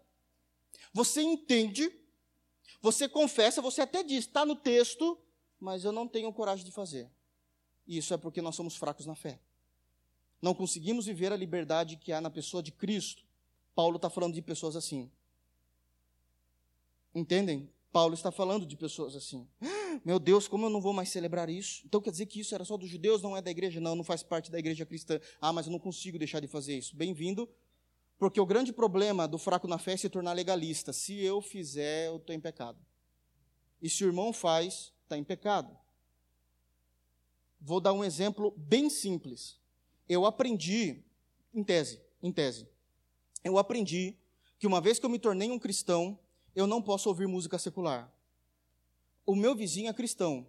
[0.93, 1.89] Você entende,
[2.81, 5.17] você confessa, você até diz: Está no texto,
[5.57, 7.09] mas eu não tenho coragem de fazer.
[7.87, 9.39] E isso é porque nós somos fracos na fé.
[10.41, 13.23] Não conseguimos viver a liberdade que há na pessoa de Cristo.
[13.73, 15.11] Paulo está falando de pessoas assim.
[17.13, 17.69] Entendem?
[17.91, 19.47] Paulo está falando de pessoas assim.
[20.05, 21.81] Meu Deus, como eu não vou mais celebrar isso?
[21.85, 23.79] Então quer dizer que isso era só dos judeus, não é da igreja?
[23.79, 25.19] Não, não faz parte da igreja cristã.
[25.41, 26.95] Ah, mas eu não consigo deixar de fazer isso.
[26.95, 27.49] Bem-vindo,
[28.19, 30.93] porque o grande problema do fraco na fé é se tornar legalista.
[30.93, 32.77] Se eu fizer, eu estou em pecado.
[33.81, 35.75] E se o irmão faz, está em pecado.
[37.59, 39.59] Vou dar um exemplo bem simples.
[40.07, 41.03] Eu aprendi,
[41.53, 42.67] em tese, em tese,
[43.43, 44.15] eu aprendi
[44.59, 46.19] que uma vez que eu me tornei um cristão,
[46.55, 48.11] eu não posso ouvir música secular.
[49.25, 50.47] O meu vizinho é cristão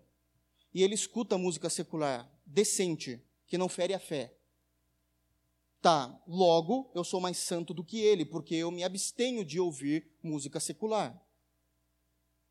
[0.73, 4.35] e ele escuta música secular decente, que não fere a fé.
[5.81, 10.11] Tá, logo eu sou mais santo do que ele, porque eu me abstenho de ouvir
[10.23, 11.21] música secular.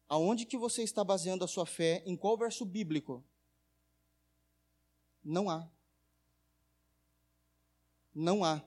[0.07, 2.01] Aonde que você está baseando a sua fé?
[2.05, 3.23] Em qual verso bíblico?
[5.23, 5.69] Não há.
[8.17, 8.63] Não há.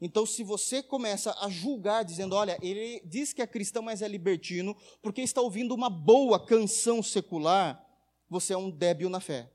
[0.00, 4.08] Então, se você começa a julgar, dizendo, olha, ele diz que é cristão, mas é
[4.08, 7.86] libertino, porque está ouvindo uma boa canção secular,
[8.26, 9.52] você é um débil na fé.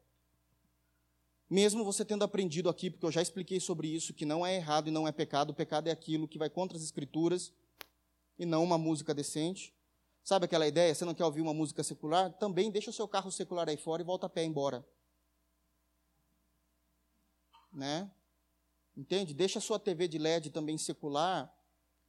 [1.50, 4.88] Mesmo você tendo aprendido aqui, porque eu já expliquei sobre isso, que não é errado
[4.88, 7.52] e não é pecado, o pecado é aquilo que vai contra as escrituras
[8.38, 9.74] e não uma música decente.
[10.24, 10.94] Sabe aquela ideia?
[10.94, 12.32] Você não quer ouvir uma música secular?
[12.34, 14.86] Também deixa o seu carro secular aí fora e volta a pé embora.
[17.74, 18.10] Né?
[18.96, 19.34] Entende?
[19.34, 21.54] Deixa a sua TV de LED também secular,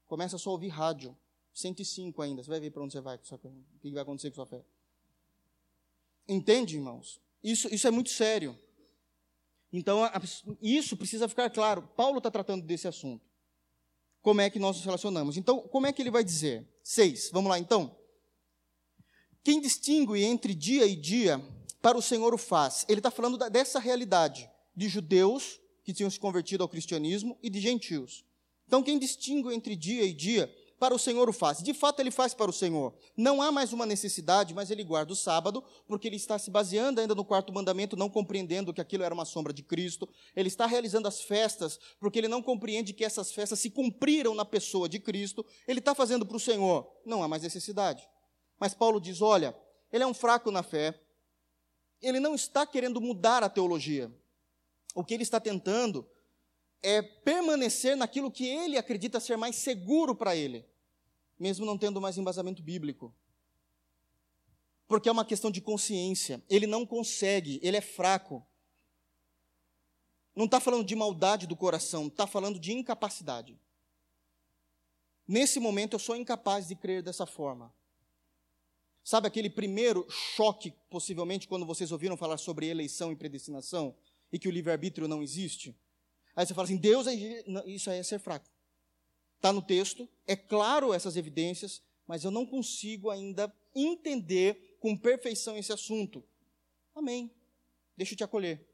[0.07, 1.17] começa só a ouvir rádio.
[1.53, 4.47] 105 ainda, você vai ver para onde você vai, o que vai acontecer com a
[4.47, 4.65] sua fé.
[6.29, 7.21] Entende, irmãos?
[7.43, 8.59] Isso, isso é muito sério.
[9.73, 10.01] Então,
[10.61, 11.83] isso precisa ficar claro.
[11.97, 13.25] Paulo está tratando desse assunto.
[14.23, 15.37] Como é que nós nos relacionamos?
[15.37, 16.69] Então, como é que ele vai dizer?
[16.83, 17.31] Seis.
[17.33, 17.97] Vamos lá, então.
[19.43, 21.41] Quem distingue entre dia e dia,
[21.81, 22.85] para o Senhor o faz.
[22.89, 27.61] Ele está falando dessa realidade de judeus que tinham se convertido ao cristianismo e de
[27.61, 28.25] gentios.
[28.67, 31.63] Então, quem distingue entre dia e dia, para o Senhor o faz.
[31.63, 32.93] De fato, ele faz para o Senhor.
[33.17, 37.01] Não há mais uma necessidade, mas ele guarda o sábado, porque ele está se baseando
[37.01, 40.09] ainda no quarto mandamento, não compreendendo que aquilo era uma sombra de Cristo.
[40.35, 44.45] Ele está realizando as festas, porque ele não compreende que essas festas se cumpriram na
[44.45, 45.47] pessoa de Cristo.
[45.69, 46.85] Ele está fazendo para o Senhor.
[47.07, 48.03] Não há mais necessidade.
[48.59, 49.57] Mas Paulo diz: olha,
[49.93, 51.01] ele é um fraco na fé.
[52.03, 54.13] Ele não está querendo mudar a teologia
[54.97, 56.09] o que ele está tentando
[56.83, 60.67] é permanecer naquilo que ele acredita ser mais seguro para ele.
[61.39, 63.15] mesmo não tendo mais embasamento bíblico.
[64.89, 66.43] Porque é uma questão de consciência.
[66.49, 68.43] Ele não consegue, ele é fraco.
[70.35, 73.61] Não está falando de maldade do coração, está falando de incapacidade.
[75.29, 77.71] Nesse momento eu sou incapaz de crer dessa forma.
[79.05, 83.95] Sabe aquele primeiro choque, possivelmente, quando vocês ouviram falar sobre eleição e predestinação
[84.33, 85.77] e que o livre-arbítrio não existe?
[86.35, 87.15] Aí você fala assim: Deus, é...
[87.67, 88.49] isso aí é ser fraco.
[89.37, 95.57] Está no texto, é claro essas evidências, mas eu não consigo ainda entender com perfeição
[95.57, 96.25] esse assunto.
[96.95, 97.31] Amém.
[97.97, 98.67] Deixa eu te acolher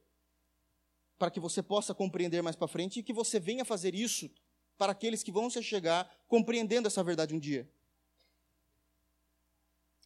[1.19, 4.29] para que você possa compreender mais para frente e que você venha fazer isso
[4.77, 7.71] para aqueles que vão se chegar compreendendo essa verdade um dia.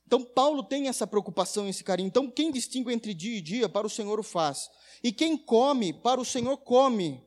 [0.06, 2.06] Então, Paulo tem essa preocupação, esse carinho.
[2.06, 4.70] Então, quem distingue entre dia e dia, para o Senhor o faz.
[5.02, 7.24] E quem come, para o Senhor come.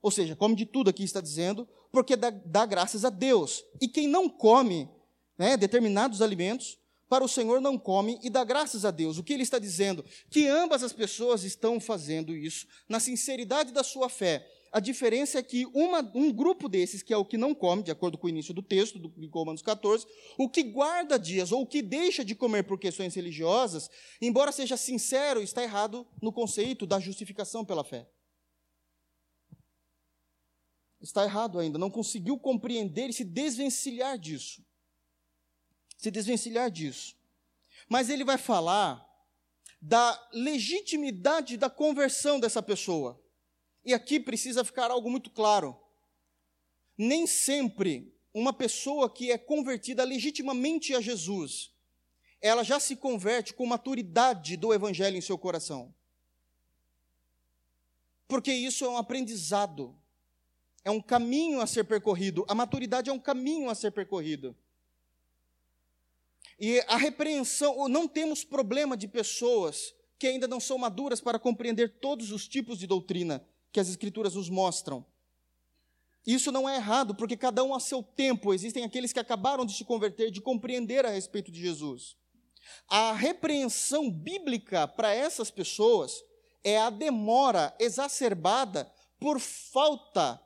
[0.00, 3.64] Ou seja, come de tudo aqui está dizendo, porque dá, dá graças a Deus.
[3.80, 4.88] E quem não come
[5.36, 9.18] né, determinados alimentos, para o Senhor não come e dá graças a Deus.
[9.18, 10.04] O que ele está dizendo?
[10.30, 14.48] Que ambas as pessoas estão fazendo isso na sinceridade da sua fé.
[14.72, 17.90] A diferença é que uma, um grupo desses, que é o que não come, de
[17.90, 20.06] acordo com o início do texto, do, de Romanos 14,
[20.38, 24.76] o que guarda dias ou o que deixa de comer por questões religiosas, embora seja
[24.76, 28.08] sincero, está errado no conceito da justificação pela fé.
[31.00, 34.62] Está errado ainda, não conseguiu compreender e se desvencilhar disso
[36.00, 37.14] se desvencilhar disso.
[37.88, 39.06] Mas ele vai falar
[39.80, 43.20] da legitimidade da conversão dessa pessoa.
[43.84, 45.76] E aqui precisa ficar algo muito claro.
[46.96, 51.72] Nem sempre uma pessoa que é convertida legitimamente a Jesus,
[52.40, 55.94] ela já se converte com maturidade do evangelho em seu coração.
[58.28, 59.98] Porque isso é um aprendizado,
[60.84, 62.44] é um caminho a ser percorrido.
[62.48, 64.56] A maturidade é um caminho a ser percorrido.
[66.58, 71.98] E a repreensão, não temos problema de pessoas que ainda não são maduras para compreender
[71.98, 75.04] todos os tipos de doutrina que as Escrituras nos mostram.
[76.26, 78.52] Isso não é errado, porque cada um a seu tempo.
[78.52, 82.16] Existem aqueles que acabaram de se converter, de compreender a respeito de Jesus.
[82.88, 86.22] A repreensão bíblica para essas pessoas
[86.62, 90.40] é a demora exacerbada por falta,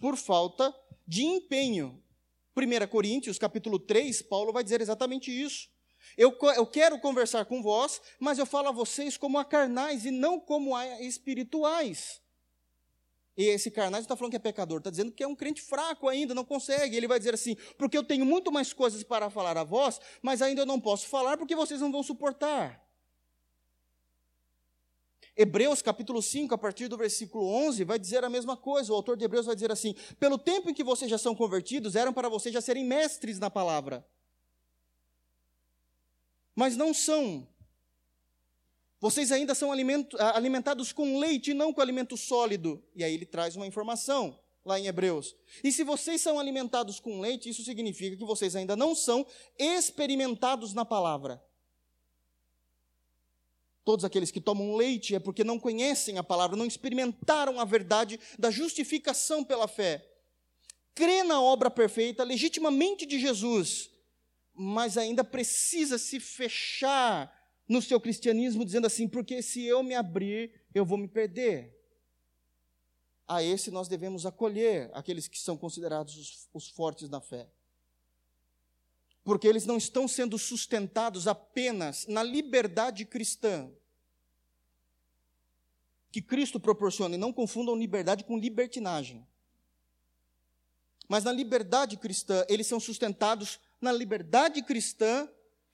[0.00, 0.74] por falta
[1.06, 2.02] de empenho
[2.58, 5.68] 1 Coríntios, capítulo 3, Paulo vai dizer exatamente isso.
[6.16, 10.10] Eu, eu quero conversar com vós, mas eu falo a vocês como a carnais e
[10.10, 12.20] não como a espirituais.
[13.38, 16.08] E esse carnais está falando que é pecador, está dizendo que é um crente fraco
[16.08, 16.96] ainda, não consegue.
[16.96, 20.42] Ele vai dizer assim: porque eu tenho muito mais coisas para falar a vós, mas
[20.42, 22.84] ainda eu não posso falar porque vocês não vão suportar.
[25.36, 28.92] Hebreus capítulo 5, a partir do versículo 11, vai dizer a mesma coisa.
[28.92, 31.94] O autor de Hebreus vai dizer assim: Pelo tempo em que vocês já são convertidos,
[31.94, 34.04] eram para vocês já serem mestres na palavra.
[36.56, 37.46] Mas não são.
[39.00, 42.82] Vocês ainda são alimentados com leite e não com alimento sólido.
[42.96, 45.36] E aí ele traz uma informação lá em Hebreus.
[45.62, 49.24] E se vocês são alimentados com leite, isso significa que vocês ainda não são
[49.56, 51.42] experimentados na palavra.
[53.84, 58.20] Todos aqueles que tomam leite é porque não conhecem a palavra, não experimentaram a verdade
[58.38, 60.06] da justificação pela fé.
[60.94, 63.88] Crê na obra perfeita, legitimamente de Jesus,
[64.52, 67.32] mas ainda precisa se fechar
[67.68, 71.76] no seu cristianismo, dizendo assim: porque se eu me abrir, eu vou me perder.
[73.26, 77.48] A esse nós devemos acolher aqueles que são considerados os, os fortes na fé
[79.28, 83.70] porque eles não estão sendo sustentados apenas na liberdade cristã
[86.10, 89.26] que Cristo proporciona, e não confundam liberdade com libertinagem.
[91.06, 95.28] Mas na liberdade cristã, eles são sustentados na liberdade cristã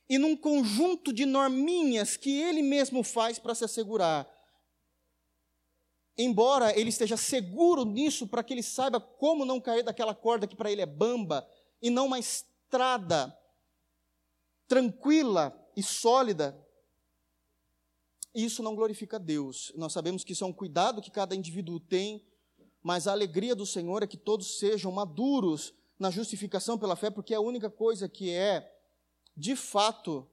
[0.09, 4.29] e num conjunto de norminhas que ele mesmo faz para se assegurar.
[6.17, 10.55] Embora ele esteja seguro nisso, para que ele saiba como não cair daquela corda que
[10.55, 11.49] para ele é bamba,
[11.83, 13.37] e não uma estrada
[14.69, 16.59] tranquila e sólida,
[18.35, 19.73] isso não glorifica Deus.
[19.77, 22.25] Nós sabemos que isso é um cuidado que cada indivíduo tem,
[22.83, 27.33] mas a alegria do Senhor é que todos sejam maduros na justificação pela fé, porque
[27.33, 28.74] é a única coisa que é,
[29.37, 30.29] de fato,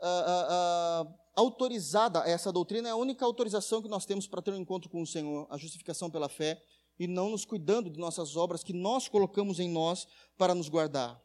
[0.00, 4.52] uh, uh, uh, autorizada, essa doutrina é a única autorização que nós temos para ter
[4.52, 6.62] um encontro com o Senhor, a justificação pela fé,
[6.98, 11.22] e não nos cuidando de nossas obras que nós colocamos em nós para nos guardar.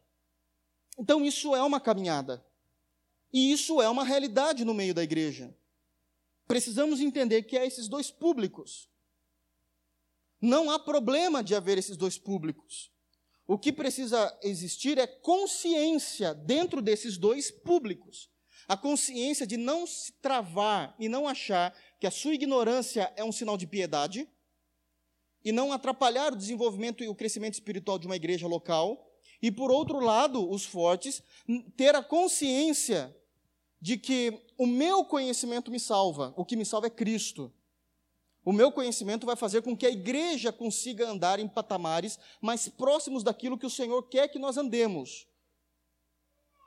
[0.99, 2.45] Então, isso é uma caminhada.
[3.32, 5.55] E isso é uma realidade no meio da igreja.
[6.47, 8.88] Precisamos entender que há esses dois públicos.
[10.39, 12.92] Não há problema de haver esses dois públicos.
[13.45, 18.29] O que precisa existir é consciência dentro desses dois públicos.
[18.67, 23.31] A consciência de não se travar e não achar que a sua ignorância é um
[23.31, 24.27] sinal de piedade
[25.43, 29.11] e não atrapalhar o desenvolvimento e o crescimento espiritual de uma igreja local.
[29.41, 31.21] E, por outro lado, os fortes,
[31.75, 33.13] ter a consciência
[33.81, 37.53] de que o meu conhecimento me salva, o que me salva é Cristo.
[38.45, 43.23] O meu conhecimento vai fazer com que a igreja consiga andar em patamares mais próximos
[43.23, 45.27] daquilo que o Senhor quer que nós andemos.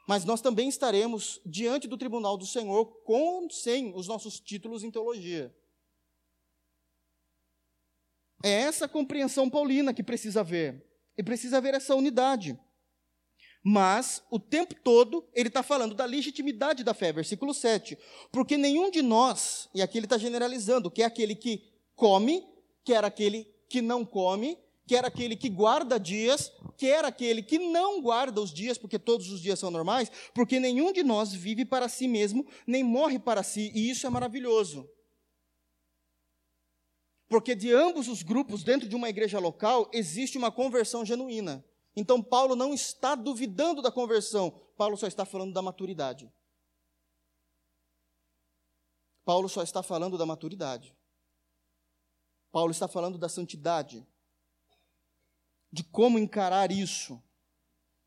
[0.09, 4.91] Mas nós também estaremos diante do tribunal do Senhor com sem os nossos títulos em
[4.91, 5.55] teologia.
[8.43, 10.87] É essa compreensão paulina que precisa haver.
[11.19, 12.59] E precisa haver essa unidade.
[13.69, 17.99] Mas, o tempo todo, ele está falando da legitimidade da fé, versículo 7.
[18.31, 21.65] Porque nenhum de nós, e aqui ele está generalizando, quer aquele que
[21.97, 22.47] come,
[22.85, 24.57] quer aquele que não come,
[24.87, 29.41] quer aquele que guarda dias, quer aquele que não guarda os dias, porque todos os
[29.41, 33.73] dias são normais, porque nenhum de nós vive para si mesmo, nem morre para si,
[33.75, 34.89] e isso é maravilhoso.
[37.29, 41.65] Porque de ambos os grupos, dentro de uma igreja local, existe uma conversão genuína.
[41.97, 46.31] Então, Paulo não está duvidando da conversão, Paulo só está falando da maturidade.
[49.25, 50.95] Paulo só está falando da maturidade.
[52.53, 54.07] Paulo está falando da santidade,
[55.73, 57.21] de como encarar isso.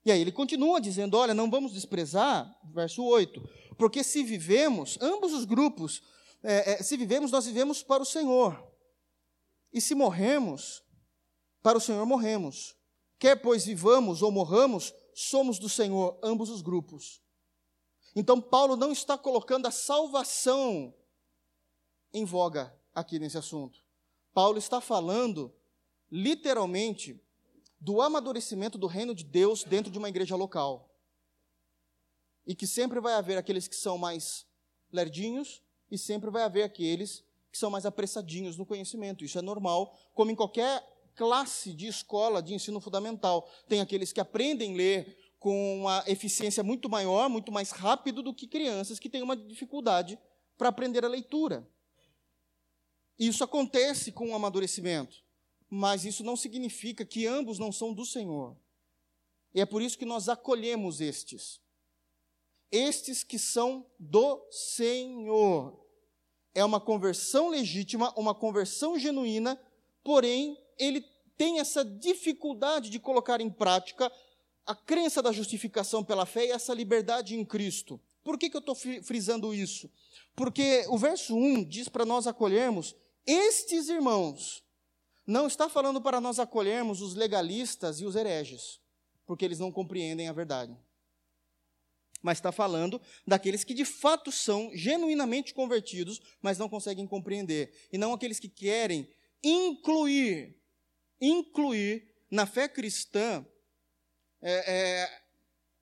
[0.06, 3.42] E aí ele continua dizendo: olha, não vamos desprezar, verso 8,
[3.78, 6.02] porque se vivemos, ambos os grupos,
[6.42, 8.66] é, é, se vivemos, nós vivemos para o Senhor.
[9.74, 10.82] E se morremos,
[11.62, 12.79] para o Senhor morremos.
[13.20, 17.22] Quer pois vivamos ou morramos, somos do Senhor, ambos os grupos.
[18.16, 20.96] Então, Paulo não está colocando a salvação
[22.14, 23.84] em voga aqui nesse assunto.
[24.34, 25.54] Paulo está falando,
[26.10, 27.22] literalmente,
[27.80, 30.90] do amadurecimento do reino de Deus dentro de uma igreja local.
[32.48, 34.46] E que sempre vai haver aqueles que são mais
[34.92, 35.62] lerdinhos
[35.92, 39.24] e sempre vai haver aqueles que são mais apressadinhos no conhecimento.
[39.24, 43.52] Isso é normal, como em qualquer classe de escola de ensino fundamental.
[43.68, 48.34] Tem aqueles que aprendem a ler com uma eficiência muito maior, muito mais rápido do
[48.34, 50.18] que crianças que têm uma dificuldade
[50.58, 51.70] para aprender a leitura.
[53.20, 55.22] Isso acontece com o amadurecimento,
[55.70, 58.56] mas isso não significa que ambos não são do Senhor.
[59.54, 61.60] E é por isso que nós acolhemos estes.
[62.72, 65.86] Estes que são do Senhor.
[66.56, 69.62] É uma conversão legítima, uma conversão genuína,
[70.02, 71.06] porém ele
[71.38, 74.12] tem essa dificuldade de colocar em prática
[74.66, 78.00] a crença da justificação pela fé e essa liberdade em Cristo.
[78.24, 79.90] Por que, que eu estou frisando isso?
[80.36, 84.64] Porque o verso 1 diz para nós acolhermos estes irmãos.
[85.26, 88.80] Não está falando para nós acolhermos os legalistas e os hereges,
[89.26, 90.78] porque eles não compreendem a verdade.
[92.22, 97.74] Mas está falando daqueles que de fato são genuinamente convertidos, mas não conseguem compreender.
[97.94, 99.08] E não aqueles que querem
[99.42, 100.59] incluir
[101.22, 103.46] incluir na fé cristã
[104.42, 105.22] é, é,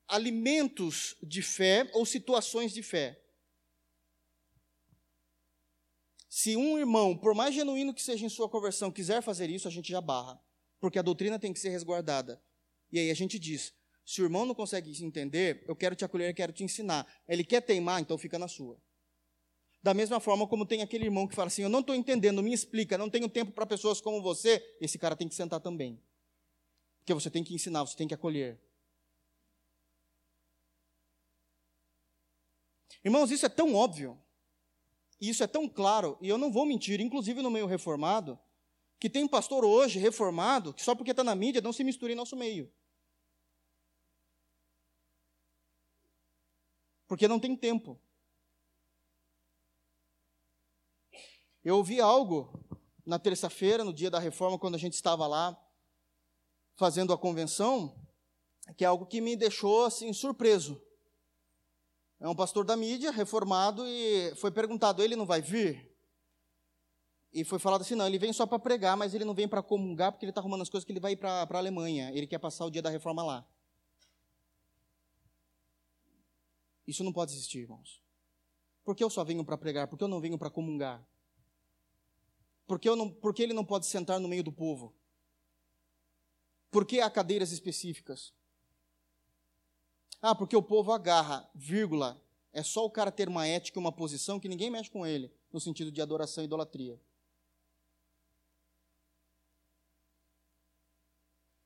[0.07, 3.21] alimentos de fé ou situações de fé.
[6.29, 9.71] Se um irmão, por mais genuíno que seja em sua conversão, quiser fazer isso, a
[9.71, 10.39] gente já barra,
[10.79, 12.41] porque a doutrina tem que ser resguardada.
[12.91, 13.73] E aí a gente diz:
[14.05, 17.05] se o irmão não consegue entender, eu quero te acolher, eu quero te ensinar.
[17.27, 18.81] Ele quer teimar, então fica na sua.
[19.87, 22.51] Da mesma forma como tem aquele irmão que fala assim: Eu não estou entendendo, me
[22.51, 24.61] explica, não tenho tempo para pessoas como você.
[24.81, 25.97] Esse cara tem que sentar também.
[26.99, 28.59] Porque você tem que ensinar, você tem que acolher.
[33.01, 34.21] Irmãos, isso é tão óbvio,
[35.21, 38.37] isso é tão claro, e eu não vou mentir, inclusive no meio reformado,
[38.99, 42.11] que tem um pastor hoje reformado que só porque está na mídia não se mistura
[42.11, 42.69] em nosso meio.
[47.07, 47.97] Porque não tem tempo.
[51.67, 52.49] Eu ouvi algo
[53.05, 55.61] na terça-feira, no dia da reforma, quando a gente estava lá
[56.77, 57.93] fazendo a convenção,
[58.77, 60.81] que é algo que me deixou assim surpreso.
[62.21, 65.93] É um pastor da mídia, reformado, e foi perguntado: ele não vai vir?
[67.33, 69.61] E foi falado assim: não, ele vem só para pregar, mas ele não vem para
[69.61, 72.13] comungar, porque ele está arrumando as coisas que ele vai ir para a Alemanha.
[72.13, 73.45] Ele quer passar o dia da reforma lá.
[76.87, 78.01] Isso não pode existir, irmãos.
[78.85, 79.89] Por que eu só venho para pregar?
[79.89, 81.05] Por que eu não venho para comungar?
[82.67, 84.93] Por que, não, por que ele não pode sentar no meio do povo?
[86.69, 88.33] Por que há cadeiras específicas?
[90.21, 94.39] Ah, porque o povo agarra, vírgula, é só o cara ter uma ética uma posição
[94.39, 96.99] que ninguém mexe com ele, no sentido de adoração e idolatria.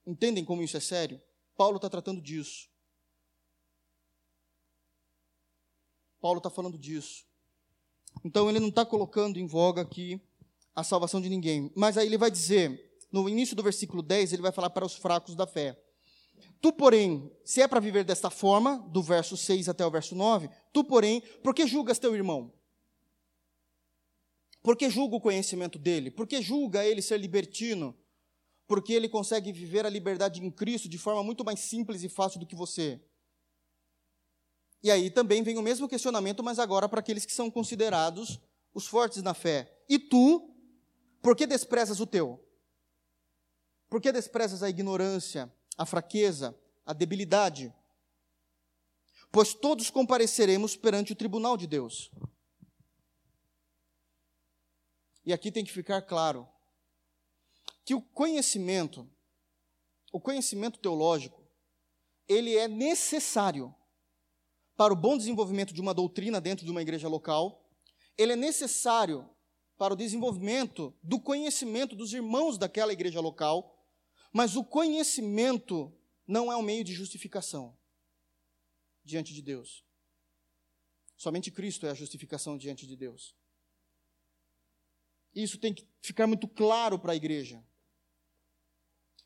[0.05, 1.19] Entendem como isso é sério?
[1.55, 2.69] Paulo está tratando disso.
[6.19, 7.25] Paulo está falando disso.
[8.23, 10.21] Então ele não está colocando em voga aqui
[10.75, 11.71] a salvação de ninguém.
[11.75, 14.95] Mas aí ele vai dizer, no início do versículo 10, ele vai falar para os
[14.95, 15.77] fracos da fé.
[16.59, 20.49] Tu, porém, se é para viver desta forma, do verso 6 até o verso 9,
[20.71, 22.53] tu, porém, por que julgas teu irmão?
[24.61, 26.11] Por que julga o conhecimento dele?
[26.11, 27.97] Por que julga ele ser libertino?
[28.67, 32.39] Porque ele consegue viver a liberdade em Cristo de forma muito mais simples e fácil
[32.39, 33.01] do que você.
[34.83, 38.39] E aí também vem o mesmo questionamento, mas agora para aqueles que são considerados
[38.73, 39.83] os fortes na fé.
[39.89, 40.50] E tu,
[41.21, 42.43] por que desprezas o teu?
[43.89, 47.73] Por que desprezas a ignorância, a fraqueza, a debilidade?
[49.31, 52.11] Pois todos compareceremos perante o tribunal de Deus.
[55.25, 56.47] E aqui tem que ficar claro
[57.85, 59.09] que o conhecimento,
[60.11, 61.41] o conhecimento teológico,
[62.27, 63.73] ele é necessário
[64.75, 67.69] para o bom desenvolvimento de uma doutrina dentro de uma igreja local,
[68.17, 69.29] ele é necessário
[69.81, 73.83] para o desenvolvimento do conhecimento dos irmãos daquela igreja local,
[74.31, 75.91] mas o conhecimento
[76.27, 77.75] não é um meio de justificação
[79.03, 79.83] diante de Deus.
[81.17, 83.35] Somente Cristo é a justificação diante de Deus.
[85.33, 87.65] Isso tem que ficar muito claro para a igreja.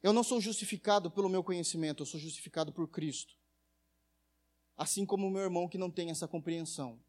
[0.02, 3.36] Eu não sou justificado pelo meu conhecimento, eu sou justificado por Cristo.
[4.78, 7.04] Assim como o meu irmão que não tem essa compreensão.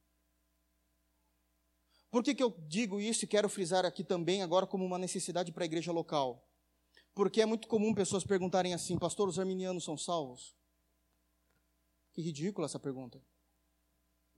[2.11, 5.53] Por que, que eu digo isso e quero frisar aqui também, agora, como uma necessidade
[5.53, 6.47] para a igreja local?
[7.15, 10.55] Porque é muito comum pessoas perguntarem assim, pastor, os arminianos são salvos?
[12.13, 13.23] Que ridícula essa pergunta.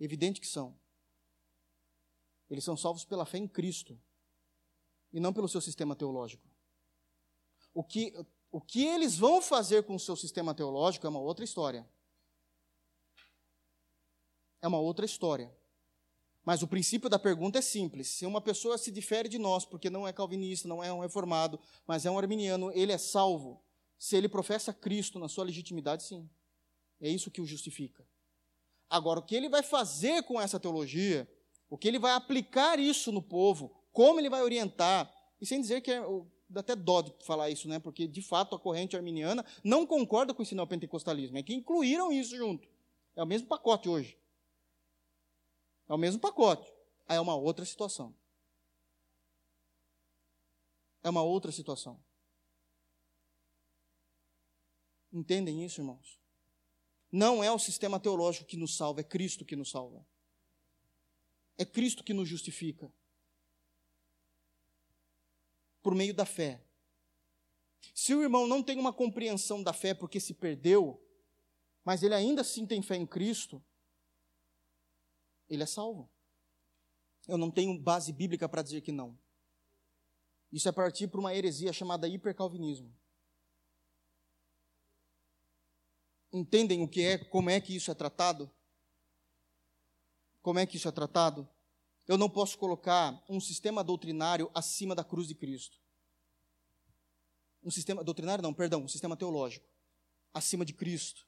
[0.00, 0.78] Evidente que são.
[2.50, 4.00] Eles são salvos pela fé em Cristo
[5.12, 6.48] e não pelo seu sistema teológico.
[7.74, 8.12] O que,
[8.50, 11.88] o que eles vão fazer com o seu sistema teológico é uma outra história.
[14.60, 15.54] É uma outra história.
[16.48, 18.08] Mas o princípio da pergunta é simples.
[18.08, 21.60] Se uma pessoa se difere de nós, porque não é calvinista, não é um reformado,
[21.86, 23.62] mas é um arminiano, ele é salvo.
[23.98, 26.26] Se ele professa Cristo na sua legitimidade, sim.
[27.02, 28.02] É isso que o justifica.
[28.88, 31.30] Agora, o que ele vai fazer com essa teologia,
[31.68, 35.82] o que ele vai aplicar isso no povo, como ele vai orientar, e sem dizer
[35.82, 36.02] que é,
[36.48, 37.78] dá até dó de falar isso, né?
[37.78, 41.52] Porque de fato a corrente arminiana não concorda com o ensino ao pentecostalismo, é que
[41.52, 42.66] incluíram isso junto.
[43.14, 44.16] É o mesmo pacote hoje.
[45.88, 46.72] É o mesmo pacote.
[47.06, 48.14] Aí é uma outra situação.
[51.02, 51.98] É uma outra situação.
[55.12, 56.20] Entendem isso, irmãos?
[57.10, 60.06] Não é o sistema teológico que nos salva, é Cristo que nos salva.
[61.56, 62.92] É Cristo que nos justifica.
[65.82, 66.62] Por meio da fé.
[67.94, 71.02] Se o irmão não tem uma compreensão da fé porque se perdeu,
[71.82, 73.64] mas ele ainda assim tem fé em Cristo,
[75.48, 76.10] ele é salvo.
[77.26, 79.18] Eu não tenho base bíblica para dizer que não.
[80.50, 82.94] Isso é partir para uma heresia chamada hipercalvinismo.
[86.32, 88.50] Entendem o que é, como é que isso é tratado?
[90.42, 91.48] Como é que isso é tratado?
[92.06, 95.78] Eu não posso colocar um sistema doutrinário acima da cruz de Cristo.
[97.62, 99.68] Um sistema doutrinário não, perdão, um sistema teológico
[100.32, 101.26] acima de Cristo.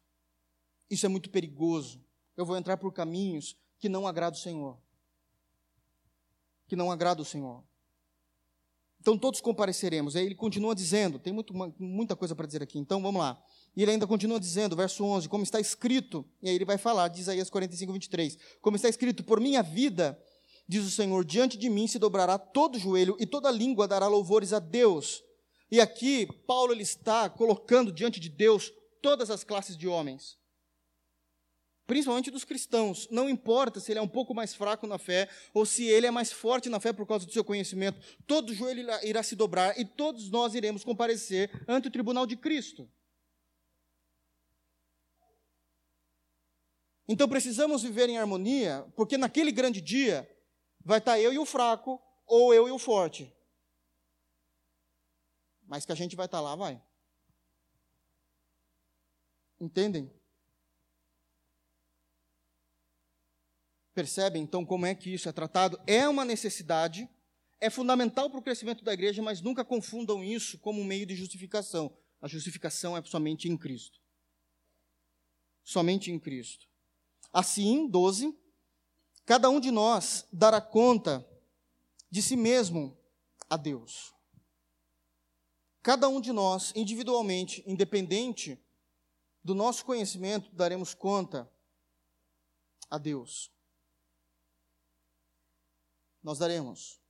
[0.88, 2.04] Isso é muito perigoso.
[2.36, 4.78] Eu vou entrar por caminhos que não agrada o Senhor.
[6.68, 7.64] Que não agrada o Senhor.
[9.00, 10.14] Então todos compareceremos.
[10.14, 13.42] Aí ele continua dizendo, tem muito, muita coisa para dizer aqui, então vamos lá.
[13.74, 17.08] E ele ainda continua dizendo, verso 11, como está escrito, e aí ele vai falar,
[17.08, 20.22] de Isaías 45, 23, como está escrito, por minha vida,
[20.68, 24.52] diz o Senhor, diante de mim se dobrará todo joelho e toda língua dará louvores
[24.52, 25.24] a Deus.
[25.70, 28.70] E aqui, Paulo ele está colocando diante de Deus
[29.00, 30.39] todas as classes de homens
[31.90, 33.08] principalmente dos cristãos.
[33.10, 36.10] Não importa se ele é um pouco mais fraco na fé ou se ele é
[36.12, 39.84] mais forte na fé por causa do seu conhecimento, todo joelho irá se dobrar e
[39.84, 42.88] todos nós iremos comparecer ante o tribunal de Cristo.
[47.08, 50.30] Então precisamos viver em harmonia, porque naquele grande dia
[50.84, 53.34] vai estar eu e o fraco, ou eu e o forte.
[55.66, 56.80] Mas que a gente vai estar lá, vai.
[59.60, 60.19] Entendem?
[64.00, 65.78] Percebem então como é que isso é tratado?
[65.86, 67.06] É uma necessidade,
[67.60, 71.14] é fundamental para o crescimento da igreja, mas nunca confundam isso como um meio de
[71.14, 71.94] justificação.
[72.18, 74.00] A justificação é somente em Cristo.
[75.62, 76.66] Somente em Cristo.
[77.30, 78.34] Assim, 12,
[79.26, 81.22] cada um de nós dará conta
[82.10, 82.98] de si mesmo
[83.50, 84.14] a Deus.
[85.82, 88.58] Cada um de nós, individualmente, independente
[89.44, 91.52] do nosso conhecimento, daremos conta
[92.88, 93.52] a Deus.
[96.22, 97.00] Nós daremos.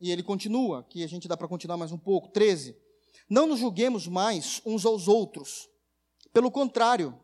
[0.00, 2.28] E ele continua, que a gente dá para continuar mais um pouco.
[2.28, 2.76] 13.
[3.28, 5.68] Não nos julguemos mais uns aos outros.
[6.32, 7.18] Pelo contrário,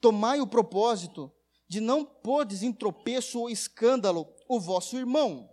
[0.00, 1.32] tomai o propósito
[1.68, 5.48] de não podes em tropeço ou escândalo o vosso irmão.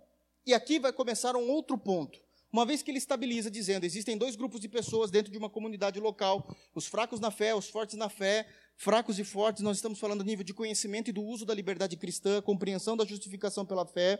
[0.46, 2.18] E aqui vai começar um outro ponto.
[2.52, 6.00] Uma vez que ele estabiliza, dizendo: existem dois grupos de pessoas dentro de uma comunidade
[6.00, 10.22] local, os fracos na fé, os fortes na fé, fracos e fortes, nós estamos falando
[10.22, 14.18] a nível de conhecimento e do uso da liberdade cristã, compreensão da justificação pela fé.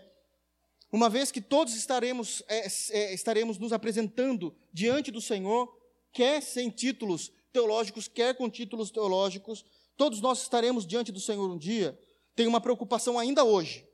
[0.93, 5.69] Uma vez que todos estaremos, é, é, estaremos nos apresentando diante do Senhor,
[6.13, 9.65] quer sem títulos teológicos, quer com títulos teológicos,
[9.97, 11.99] todos nós estaremos diante do Senhor um dia.
[12.35, 13.87] Tem uma preocupação ainda hoje.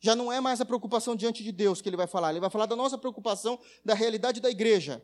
[0.00, 2.50] Já não é mais a preocupação diante de Deus que ele vai falar, ele vai
[2.50, 5.02] falar da nossa preocupação, da realidade da igreja.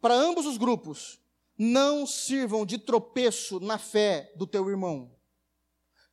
[0.00, 1.20] Para ambos os grupos,
[1.58, 5.14] não sirvam de tropeço na fé do teu irmão.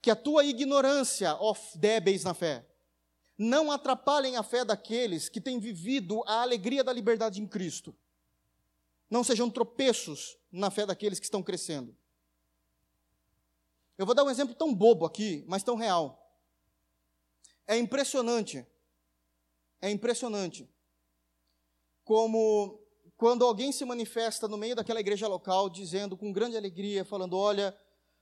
[0.07, 2.65] Que a tua ignorância, ó débeis na fé,
[3.37, 7.93] não atrapalhem a fé daqueles que têm vivido a alegria da liberdade em Cristo.
[9.09, 11.93] Não sejam tropeços na fé daqueles que estão crescendo.
[13.97, 16.33] Eu vou dar um exemplo tão bobo aqui, mas tão real.
[17.67, 18.65] É impressionante,
[19.81, 20.69] é impressionante
[22.05, 22.79] como
[23.17, 27.77] quando alguém se manifesta no meio daquela igreja local dizendo com grande alegria, falando: Olha,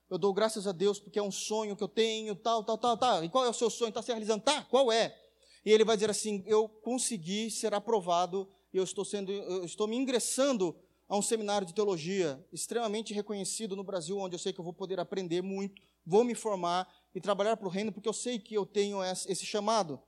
[0.08, 2.96] eu dou graças a Deus porque é um sonho que eu tenho, tal, tal, tal,
[2.96, 3.24] tal.
[3.24, 3.88] E qual é o seu sonho?
[3.88, 4.44] Está se realizando?
[4.44, 5.16] Tá, qual é?
[5.64, 9.96] E ele vai dizer assim: Eu consegui ser aprovado, eu estou, sendo, eu estou me
[9.96, 10.76] ingressando
[11.08, 14.72] a um seminário de teologia extremamente reconhecido no Brasil, onde eu sei que eu vou
[14.72, 18.54] poder aprender muito, vou me formar e trabalhar para o reino, porque eu sei que
[18.54, 20.00] eu tenho esse chamado.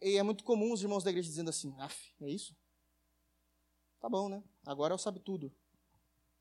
[0.00, 2.56] E é muito comum os irmãos da igreja dizendo assim: af, é isso?
[4.00, 4.42] Tá bom, né?
[4.66, 5.52] Agora eu sabe tudo.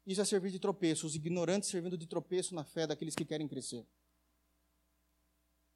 [0.10, 3.48] Isso é servir de tropeço, os ignorantes servindo de tropeço na fé daqueles que querem
[3.48, 3.86] crescer.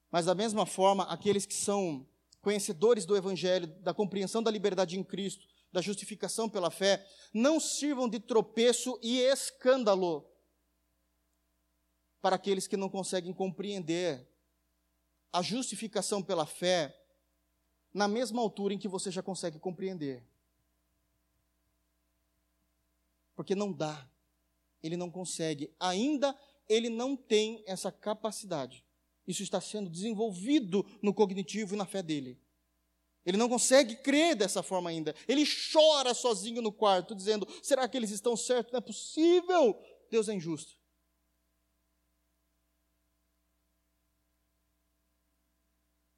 [0.09, 2.03] Mas da mesma forma, aqueles que são
[2.41, 8.09] conhecedores do Evangelho, da compreensão da liberdade em Cristo, da justificação pela fé, não sirvam
[8.09, 10.27] de tropeço e escândalo
[12.19, 14.27] para aqueles que não conseguem compreender
[15.31, 16.99] a justificação pela fé
[17.93, 20.23] na mesma altura em que você já consegue compreender.
[23.35, 24.09] Porque não dá,
[24.83, 28.85] ele não consegue, ainda ele não tem essa capacidade.
[29.25, 32.37] Isso está sendo desenvolvido no cognitivo e na fé dele.
[33.25, 35.15] Ele não consegue crer dessa forma ainda.
[35.27, 38.73] Ele chora sozinho no quarto, dizendo: será que eles estão certos?
[38.73, 39.81] Não é possível.
[40.11, 40.77] Deus é injusto.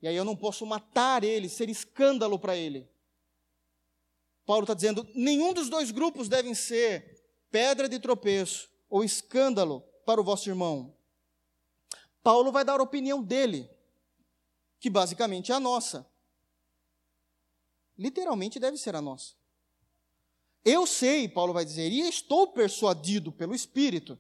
[0.02, 2.90] E aí eu não posso matar ele, ser escândalo para ele.
[4.44, 7.15] Paulo está dizendo: nenhum dos dois grupos devem ser
[7.56, 10.94] pedra de tropeço ou escândalo para o vosso irmão.
[12.22, 13.70] Paulo vai dar a opinião dele,
[14.78, 16.06] que basicamente é a nossa.
[17.98, 19.36] Literalmente deve ser a nossa.
[20.66, 24.20] Eu sei, Paulo vai dizer, e estou persuadido pelo Espírito,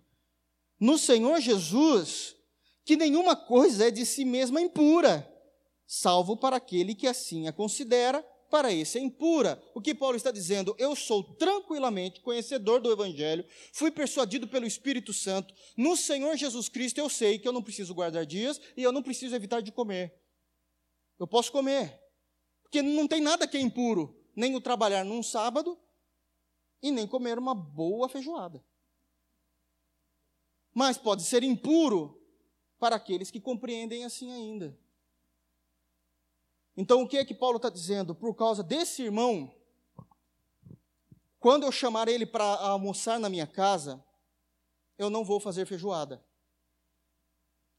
[0.79, 2.37] no Senhor Jesus,
[2.85, 5.29] que nenhuma coisa é de si mesma impura
[5.85, 8.25] salvo para aquele que assim a considera,
[8.55, 9.61] para esse é impura.
[9.73, 10.73] O que Paulo está dizendo?
[10.79, 16.97] Eu sou tranquilamente conhecedor do Evangelho, fui persuadido pelo Espírito Santo, no Senhor Jesus Cristo
[16.97, 20.17] eu sei que eu não preciso guardar dias e eu não preciso evitar de comer.
[21.19, 22.01] Eu posso comer,
[22.63, 25.77] porque não tem nada que é impuro, nem o trabalhar num sábado
[26.81, 28.63] e nem comer uma boa feijoada.
[30.73, 32.25] Mas pode ser impuro
[32.79, 34.79] para aqueles que compreendem assim ainda.
[36.77, 38.13] Então, o que é que Paulo está dizendo?
[38.13, 39.53] Por causa desse irmão,
[41.39, 44.03] quando eu chamar ele para almoçar na minha casa,
[44.97, 46.23] eu não vou fazer feijoada.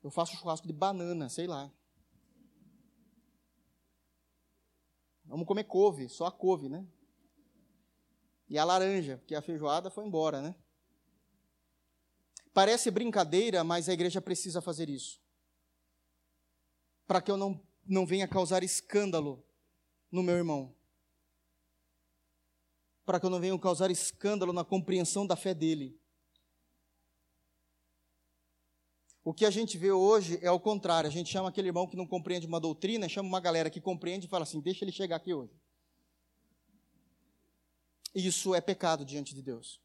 [0.03, 1.71] Eu faço churrasco de banana, sei lá.
[5.25, 6.87] Vamos comer couve, só a couve, né?
[8.49, 10.55] E a laranja, porque a feijoada foi embora, né?
[12.55, 15.21] Parece brincadeira, mas a igreja precisa fazer isso.
[17.07, 19.45] Para que eu não não venha causar escândalo
[20.11, 20.75] no meu irmão.
[23.05, 25.99] Para que eu não venha causar escândalo na compreensão da fé dele.
[29.23, 31.09] O que a gente vê hoje é o contrário.
[31.09, 34.27] A gente chama aquele irmão que não compreende uma doutrina, chama uma galera que compreende
[34.27, 35.53] e fala assim: deixa ele chegar aqui hoje.
[38.15, 39.81] Isso é pecado diante de Deus.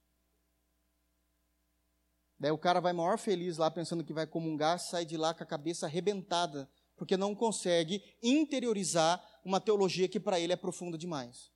[2.40, 5.44] Daí o cara vai maior feliz lá, pensando que vai comungar, sai de lá com
[5.44, 6.68] a cabeça arrebentada
[7.02, 11.52] porque não consegue interiorizar uma teologia que para ele é profunda demais.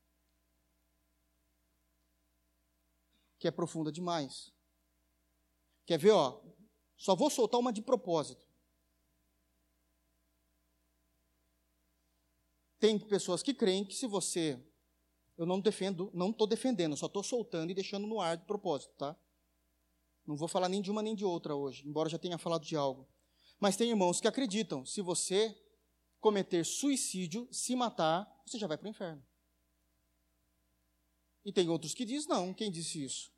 [3.45, 4.51] que é profunda demais.
[5.85, 6.41] Quer ver, ó?
[6.97, 8.43] Só vou soltar uma de propósito.
[12.79, 14.59] Tem pessoas que creem que se você.
[15.37, 18.95] Eu não defendo, não estou defendendo, só estou soltando e deixando no ar de propósito,
[18.95, 19.15] tá?
[20.25, 22.75] Não vou falar nem de uma nem de outra hoje, embora já tenha falado de
[22.75, 23.07] algo.
[23.66, 25.59] Mas tem irmãos que acreditam, se você
[26.20, 29.26] cometer suicídio, se matar, você já vai para o inferno.
[31.43, 33.34] E tem outros que dizem, não, quem disse isso?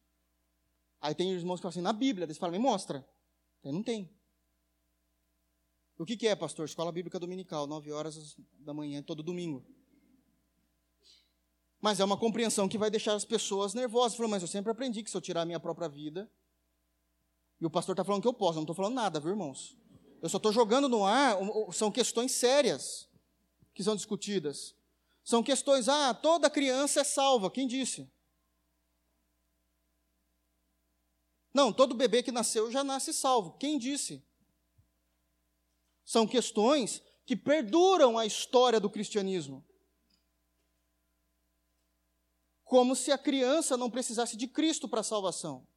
[0.99, 3.07] Aí tem irmãos que falam assim, na Bíblia, eles falam, me mostra.
[3.63, 4.13] Aí não tem.
[5.97, 6.65] O que, que é, pastor?
[6.65, 9.65] Escola Bíblica Dominical, 9 horas da manhã, todo domingo.
[11.79, 14.17] Mas é uma compreensão que vai deixar as pessoas nervosas.
[14.17, 16.29] Falou, mas eu sempre aprendi que se eu tirar a minha própria vida.
[17.61, 19.77] E o pastor está falando que eu posso, não estou falando nada, viu, irmãos?
[20.21, 21.37] Eu só estou jogando no ar,
[21.73, 23.07] são questões sérias
[23.73, 24.75] que são discutidas.
[25.23, 27.51] São questões, ah, toda criança é salva.
[27.51, 28.09] Quem disse?
[31.53, 33.57] Não, todo bebê que nasceu já nasce salvo.
[33.57, 34.23] Quem disse?
[36.05, 39.65] São questões que perduram a história do cristianismo.
[42.63, 45.67] Como se a criança não precisasse de Cristo para a salvação.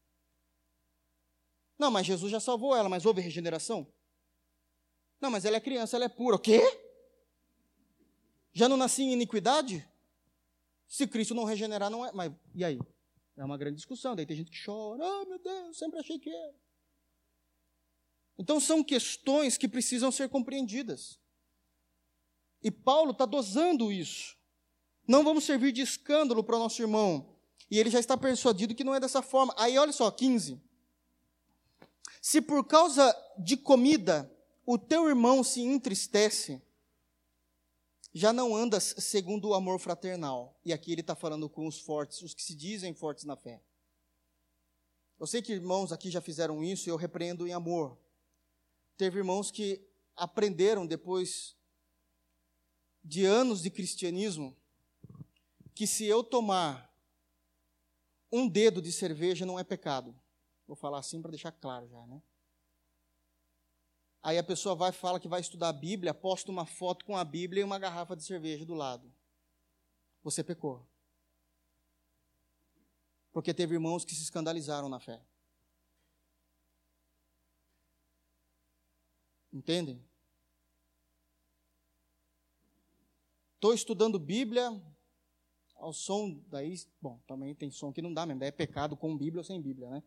[1.79, 3.91] Não, mas Jesus já salvou ela, mas houve regeneração?
[5.21, 6.37] Não, mas ela é criança, ela é pura.
[6.37, 6.63] O quê?
[8.53, 9.87] Já não nasci em iniquidade?
[10.89, 12.11] Se Cristo não regenerar, não é.
[12.13, 12.81] Mas e aí?
[13.37, 14.17] É uma grande discussão.
[14.17, 15.05] Daí tem gente que chora.
[15.05, 16.55] Ah, oh, meu Deus, sempre achei que era.
[18.39, 21.21] Então são questões que precisam ser compreendidas.
[22.63, 24.37] E Paulo está dosando isso.
[25.07, 27.37] Não vamos servir de escândalo para o nosso irmão.
[27.71, 29.55] E ele já está persuadido que não é dessa forma.
[29.57, 30.61] Aí olha só, 15.
[32.21, 34.31] Se por causa de comida
[34.73, 36.63] o teu irmão se entristece,
[38.15, 40.57] já não andas segundo o amor fraternal.
[40.65, 43.61] E aqui ele está falando com os fortes, os que se dizem fortes na fé.
[45.19, 47.99] Eu sei que irmãos aqui já fizeram isso e eu repreendo em amor.
[48.97, 51.57] Teve irmãos que aprenderam depois
[53.03, 54.57] de anos de cristianismo
[55.75, 56.95] que se eu tomar
[58.31, 60.15] um dedo de cerveja não é pecado.
[60.65, 62.23] Vou falar assim para deixar claro já, né?
[64.23, 67.25] Aí a pessoa vai fala que vai estudar a Bíblia, posta uma foto com a
[67.25, 69.13] Bíblia e uma garrafa de cerveja do lado.
[70.23, 70.87] Você pecou.
[73.33, 75.23] Porque teve irmãos que se escandalizaram na fé.
[79.53, 80.05] Entendem?
[83.55, 84.71] Estou estudando Bíblia
[85.75, 89.17] ao som daí, bom, também tem som que não dá mesmo, daí é pecado com
[89.17, 90.03] Bíblia ou sem Bíblia, né?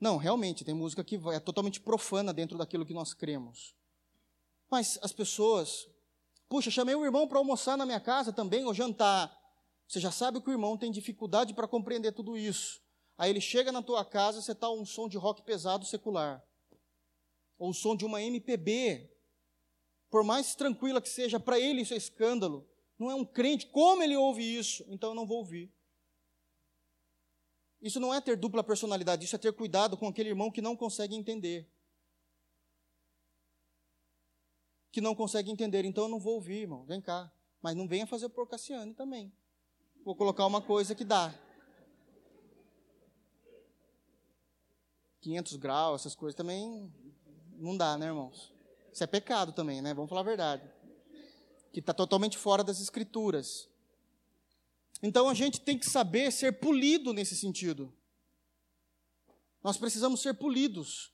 [0.00, 3.74] Não, realmente, tem música que é totalmente profana dentro daquilo que nós cremos.
[4.70, 5.86] Mas as pessoas,
[6.48, 9.36] puxa, chamei o irmão para almoçar na minha casa também, ou jantar.
[9.86, 12.80] Você já sabe que o irmão tem dificuldade para compreender tudo isso.
[13.18, 16.42] Aí ele chega na tua casa, você está um som de rock pesado secular.
[17.58, 19.10] Ou o som de uma MPB.
[20.08, 22.66] Por mais tranquila que seja, para ele isso é escândalo.
[22.98, 24.82] Não é um crente, como ele ouve isso?
[24.88, 25.70] Então eu não vou ouvir.
[27.80, 30.76] Isso não é ter dupla personalidade, isso é ter cuidado com aquele irmão que não
[30.76, 31.66] consegue entender.
[34.92, 37.32] Que não consegue entender, então eu não vou ouvir, irmão, vem cá.
[37.62, 39.32] Mas não venha fazer por Cassiane também.
[40.04, 41.34] Vou colocar uma coisa que dá.
[45.20, 46.92] 500 graus, essas coisas também
[47.56, 48.52] não dá, né, irmãos?
[48.92, 49.94] Isso é pecado também, né?
[49.94, 50.68] Vamos falar a verdade.
[51.72, 53.68] Que está totalmente fora das escrituras.
[55.02, 57.92] Então a gente tem que saber ser polido nesse sentido.
[59.62, 61.12] Nós precisamos ser polidos.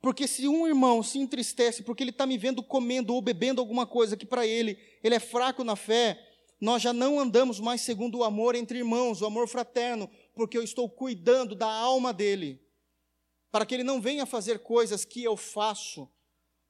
[0.00, 3.86] Porque se um irmão se entristece porque ele está me vendo comendo ou bebendo alguma
[3.86, 6.24] coisa que para ele ele é fraco na fé,
[6.60, 10.62] nós já não andamos mais segundo o amor entre irmãos, o amor fraterno, porque eu
[10.62, 12.60] estou cuidando da alma dele,
[13.50, 16.08] para que ele não venha fazer coisas que eu faço,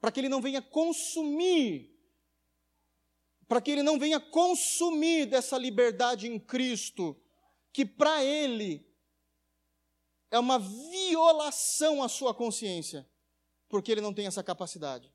[0.01, 1.98] para que ele não venha consumir
[3.49, 7.19] para que ele não venha consumir dessa liberdade em Cristo,
[7.73, 8.87] que para ele
[10.31, 13.09] é uma violação à sua consciência,
[13.67, 15.11] porque ele não tem essa capacidade.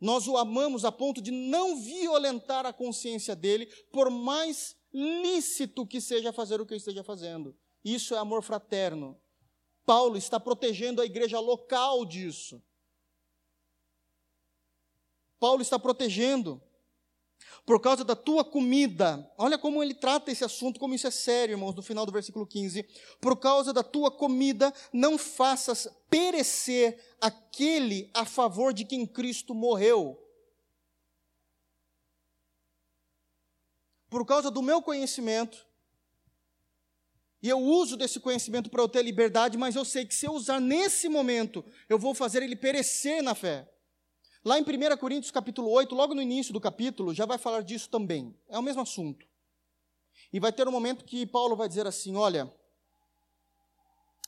[0.00, 6.00] Nós o amamos a ponto de não violentar a consciência dele, por mais lícito que
[6.00, 7.56] seja fazer o que ele esteja fazendo.
[7.84, 9.20] Isso é amor fraterno.
[9.86, 12.60] Paulo está protegendo a igreja local disso.
[15.38, 16.60] Paulo está protegendo
[17.64, 19.30] por causa da tua comida.
[19.38, 22.46] Olha como ele trata esse assunto, como isso é sério, irmãos, no final do versículo
[22.46, 22.82] 15.
[23.20, 30.18] Por causa da tua comida, não faças perecer aquele a favor de quem Cristo morreu.
[34.08, 35.68] Por causa do meu conhecimento,
[37.42, 40.32] E eu uso desse conhecimento para eu ter liberdade, mas eu sei que se eu
[40.32, 43.66] usar nesse momento, eu vou fazer ele perecer na fé.
[44.42, 47.90] Lá em 1 Coríntios capítulo 8, logo no início do capítulo, já vai falar disso
[47.90, 48.34] também.
[48.48, 49.26] É o mesmo assunto.
[50.32, 52.50] E vai ter um momento que Paulo vai dizer assim: olha,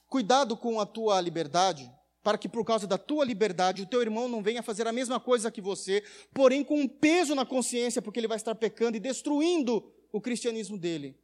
[0.09, 1.91] cuidado com a tua liberdade,
[2.23, 5.19] para que por causa da tua liberdade o teu irmão não venha fazer a mesma
[5.19, 6.05] coisa que você,
[6.35, 10.77] porém com um peso na consciência, porque ele vai estar pecando e destruindo o cristianismo
[10.77, 11.19] dele.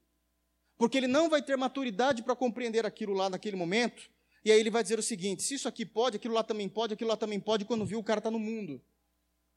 [0.79, 4.11] Porque ele não vai ter maturidade para compreender aquilo lá naquele momento,
[4.49, 6.95] e aí ele vai dizer o seguinte: se isso aqui pode, aquilo lá também pode,
[6.95, 8.83] aquilo lá também pode, quando viu o cara está no mundo.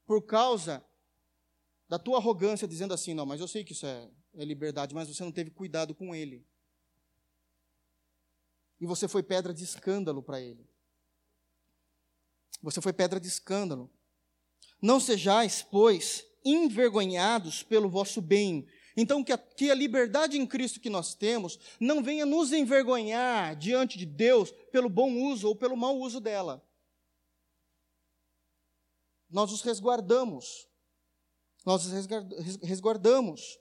[0.06, 0.84] Por causa
[1.88, 5.08] da tua arrogância, dizendo assim: não, mas eu sei que isso é, é liberdade, mas
[5.08, 6.46] você não teve cuidado com ele.
[8.78, 10.68] E você foi pedra de escândalo para ele.
[12.60, 13.90] Você foi pedra de escândalo.
[14.80, 18.66] Não sejais, pois, envergonhados pelo vosso bem.
[18.96, 23.56] Então, que a, que a liberdade em Cristo que nós temos não venha nos envergonhar
[23.56, 26.62] diante de Deus pelo bom uso ou pelo mau uso dela.
[29.30, 30.68] Nós os resguardamos.
[31.64, 32.06] Nós os
[32.62, 33.58] resguardamos.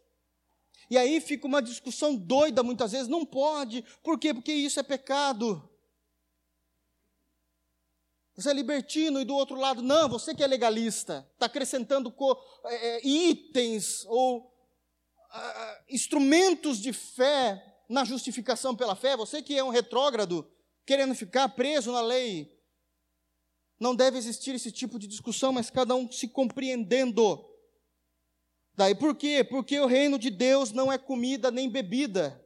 [0.89, 3.07] E aí fica uma discussão doida muitas vezes.
[3.07, 3.85] Não pode.
[4.03, 4.33] Por quê?
[4.33, 5.69] Porque isso é pecado.
[8.35, 12.13] Você é libertino e do outro lado, não, você que é legalista, está acrescentando
[12.65, 14.50] é, é, itens ou
[15.89, 20.49] instrumentos de fé na justificação pela fé, você que é um retrógrado,
[20.85, 22.57] querendo ficar preso na lei.
[23.79, 27.43] Não deve existir esse tipo de discussão, mas cada um se compreendendo.
[28.75, 29.43] Daí por quê?
[29.43, 32.41] Porque o reino de Deus não é comida nem bebida.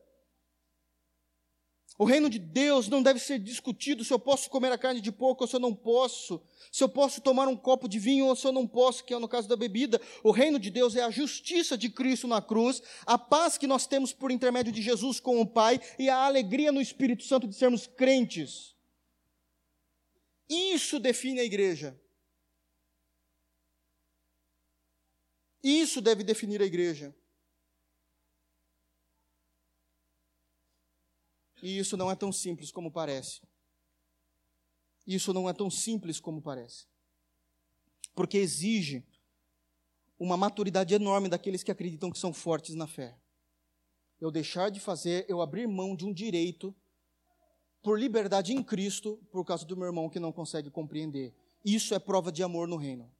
[1.98, 5.12] O reino de Deus não deve ser discutido se eu posso comer a carne de
[5.12, 8.36] porco ou se eu não posso, se eu posso tomar um copo de vinho ou
[8.36, 10.02] se eu não posso, que é no caso da bebida.
[10.22, 13.88] O reino de Deus é a justiça de Cristo na cruz, a paz que nós
[13.88, 17.56] temos por intermédio de Jesus com o Pai e a alegria no Espírito Santo de
[17.56, 18.76] sermos crentes.
[20.50, 21.98] Isso define a igreja.
[25.64, 27.16] Isso deve definir a igreja.
[31.62, 33.42] E isso não é tão simples como parece.
[35.06, 36.88] Isso não é tão simples como parece.
[38.14, 39.06] Porque exige
[40.18, 43.18] uma maturidade enorme daqueles que acreditam que são fortes na fé.
[44.20, 46.76] Eu deixar de fazer, eu abrir mão de um direito
[47.84, 51.36] por liberdade em Cristo por causa do meu irmão que não consegue compreender.
[51.64, 53.12] Isso é prova de amor no reino.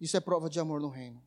[0.00, 1.22] Isso é prova de amor no reino.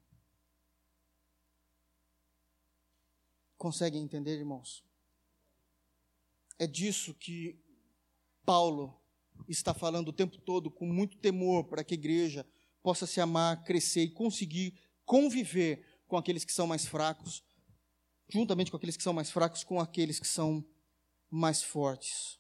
[3.58, 4.84] Conseguem entender, irmãos?
[6.60, 7.60] É disso que
[8.46, 9.00] Paulo
[9.48, 12.46] está falando o tempo todo, com muito temor, para que a igreja
[12.82, 17.44] possa se amar, crescer e conseguir conviver com aqueles que são mais fracos,
[18.30, 20.66] juntamente com aqueles que são mais fracos, com aqueles que são
[21.30, 22.40] mais fortes.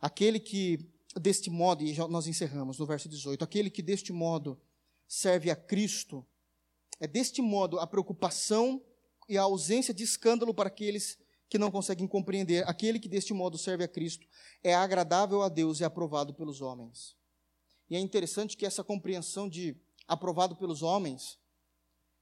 [0.00, 0.90] Aquele que,
[1.20, 4.60] deste modo, e nós encerramos no verso 18, aquele que deste modo
[5.06, 6.26] serve a Cristo,
[7.00, 8.82] é deste modo a preocupação
[9.28, 11.18] e a ausência de escândalo para aqueles
[11.48, 12.66] que não conseguem compreender.
[12.68, 14.26] Aquele que deste modo serve a Cristo
[14.62, 17.16] é agradável a Deus e aprovado pelos homens.
[17.90, 19.76] E é interessante que essa compreensão de
[20.06, 21.38] aprovado pelos homens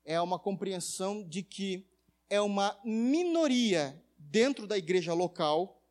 [0.05, 1.87] é uma compreensão de que
[2.31, 5.83] é uma minoria dentro da igreja local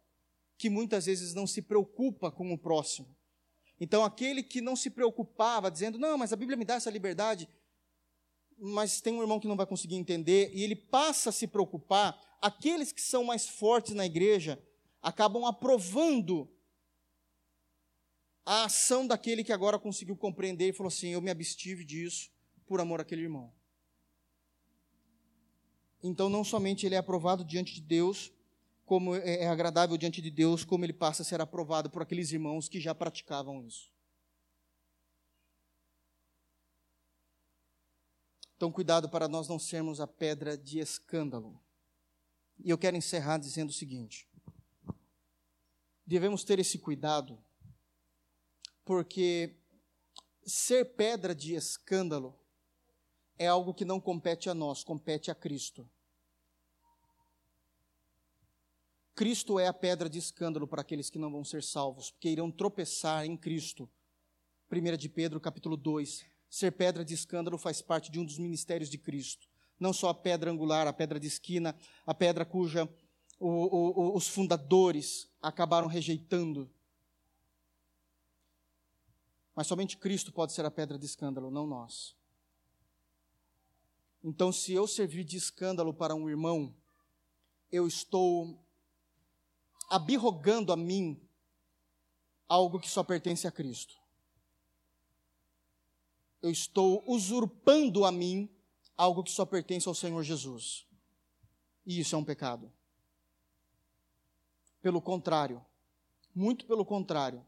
[0.58, 3.16] que muitas vezes não se preocupa com o próximo.
[3.80, 7.50] Então, aquele que não se preocupava, dizendo, não, mas a Bíblia me dá essa liberdade,
[8.58, 12.20] mas tem um irmão que não vai conseguir entender, e ele passa a se preocupar,
[12.42, 14.62] aqueles que são mais fortes na igreja
[15.02, 16.50] acabam aprovando
[18.46, 22.32] a ação daquele que agora conseguiu compreender e falou assim: Eu me abstive disso
[22.68, 23.52] por amor àquele irmão.
[26.04, 28.32] Então, não somente ele é aprovado diante de Deus,
[28.86, 32.32] como é, é agradável diante de Deus, como ele passa a ser aprovado por aqueles
[32.32, 33.95] irmãos que já praticavam isso.
[38.56, 41.60] Então, cuidado para nós não sermos a pedra de escândalo.
[42.64, 44.28] E eu quero encerrar dizendo o seguinte:
[46.06, 47.38] devemos ter esse cuidado,
[48.86, 49.58] porque
[50.46, 52.38] ser pedra de escândalo
[53.38, 55.90] é algo que não compete a nós, compete a Cristo.
[59.14, 62.52] Cristo é a pedra de escândalo para aqueles que não vão ser salvos, porque irão
[62.52, 63.90] tropeçar em Cristo.
[64.70, 68.90] 1 de Pedro, capítulo 2, Ser pedra de escândalo faz parte de um dos ministérios
[68.90, 69.48] de Cristo.
[69.80, 71.76] Não só a pedra angular, a pedra de esquina,
[72.06, 72.90] a pedra cuja
[73.40, 76.70] o, o, os fundadores acabaram rejeitando.
[79.56, 82.16] Mas somente Cristo pode ser a pedra de escândalo, não nós.
[84.24, 86.76] Então, se eu servir de escândalo para um irmão,
[87.72, 88.60] eu estou
[89.90, 91.22] abirrogando a mim
[92.48, 93.96] algo que só pertence a Cristo.
[96.46, 98.48] Eu estou usurpando a mim
[98.96, 100.86] algo que só pertence ao Senhor Jesus.
[101.84, 102.72] E isso é um pecado.
[104.80, 105.66] Pelo contrário,
[106.36, 107.44] muito pelo contrário,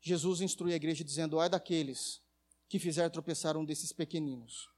[0.00, 2.22] Jesus instrui a igreja dizendo: ai daqueles
[2.70, 4.70] que fizer tropeçar um desses pequeninos.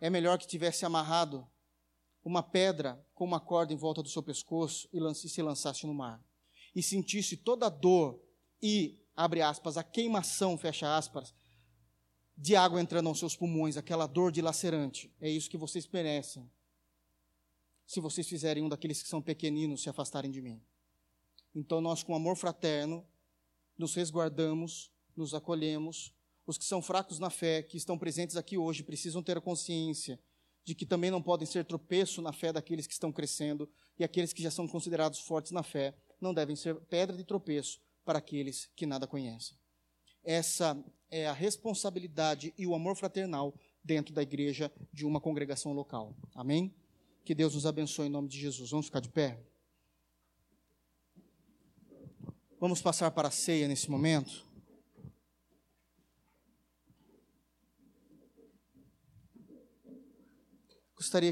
[0.00, 1.48] É melhor que tivesse amarrado
[2.24, 6.20] uma pedra com uma corda em volta do seu pescoço e se lançasse no mar.
[6.74, 8.20] E sentisse toda a dor
[8.60, 11.32] e, abre aspas, a queimação, fecha aspas,
[12.36, 15.12] de água entrando aos seus pulmões, aquela dor dilacerante.
[15.20, 16.50] É isso que vocês merecem.
[17.86, 20.60] Se vocês fizerem um daqueles que são pequeninos se afastarem de mim.
[21.54, 23.06] Então nós, com amor fraterno,
[23.76, 26.14] nos resguardamos, nos acolhemos.
[26.46, 30.18] Os que são fracos na fé, que estão presentes aqui hoje, precisam ter a consciência
[30.64, 33.68] de que também não podem ser tropeço na fé daqueles que estão crescendo
[33.98, 37.80] e aqueles que já são considerados fortes na fé não devem ser pedra de tropeço
[38.04, 39.56] para aqueles que nada conhecem.
[40.24, 40.82] Essa
[41.12, 43.54] é a responsabilidade e o amor fraternal
[43.84, 46.16] dentro da igreja de uma congregação local.
[46.34, 46.74] Amém?
[47.22, 48.70] Que Deus nos abençoe em nome de Jesus.
[48.70, 49.38] Vamos ficar de pé?
[52.58, 54.50] Vamos passar para a ceia nesse momento.
[60.96, 61.30] Gostaria